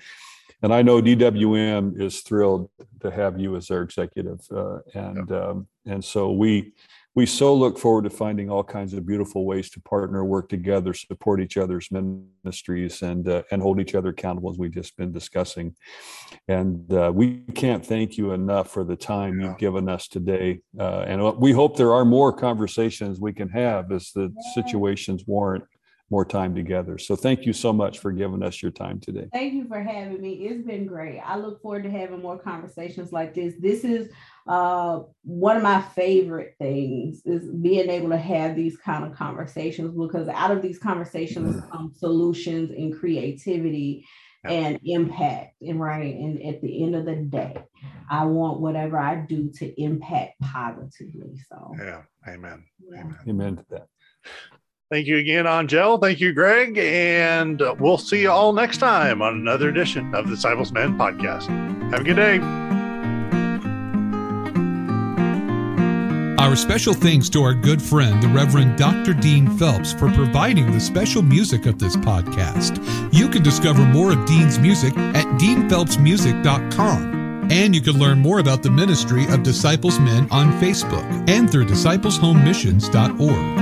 [0.62, 5.66] and I know DWM is thrilled to have you as our executive uh, and um,
[5.86, 6.72] and so we
[7.14, 10.94] we so look forward to finding all kinds of beautiful ways to partner, work together,
[10.94, 15.12] support each other's ministries, and uh, and hold each other accountable as we've just been
[15.12, 15.74] discussing.
[16.48, 19.48] And uh, we can't thank you enough for the time Yeah.
[19.48, 20.60] you've given us today.
[20.78, 24.62] Uh, and we hope there are more conversations we can have as the Yeah.
[24.62, 25.64] situations warrant
[26.12, 26.98] more time together.
[26.98, 29.28] So thank you so much for giving us your time today.
[29.32, 30.46] Thank you for having me.
[30.46, 31.20] It's been great.
[31.20, 33.54] I look forward to having more conversations like this.
[33.58, 34.12] This is
[34.46, 39.96] uh, one of my favorite things is being able to have these kind of conversations
[39.96, 44.06] because out of these conversations come solutions and creativity
[44.44, 45.62] and impact.
[45.62, 46.14] And right.
[46.14, 47.56] And at the end of the day,
[48.10, 51.40] I want whatever I do to impact positively.
[51.48, 52.02] So Yeah.
[52.28, 52.64] Amen.
[52.86, 53.00] yeah.
[53.00, 53.18] Amen.
[53.26, 53.86] Amen to that.
[54.92, 55.98] Thank you again, Angéle.
[55.98, 56.76] Thank you, Greg.
[56.76, 61.48] And we'll see you all next time on another edition of the Disciples Men podcast.
[61.90, 62.38] Have a good day.
[66.44, 69.14] Our special thanks to our good friend, the Reverend Dr.
[69.14, 72.76] Dean Phelps, for providing the special music of this podcast.
[73.14, 77.48] You can discover more of Dean's music at deanphelpsmusic.com.
[77.50, 81.64] And you can learn more about the ministry of Disciples Men on Facebook and through
[81.64, 83.61] discipleshomemissions.org.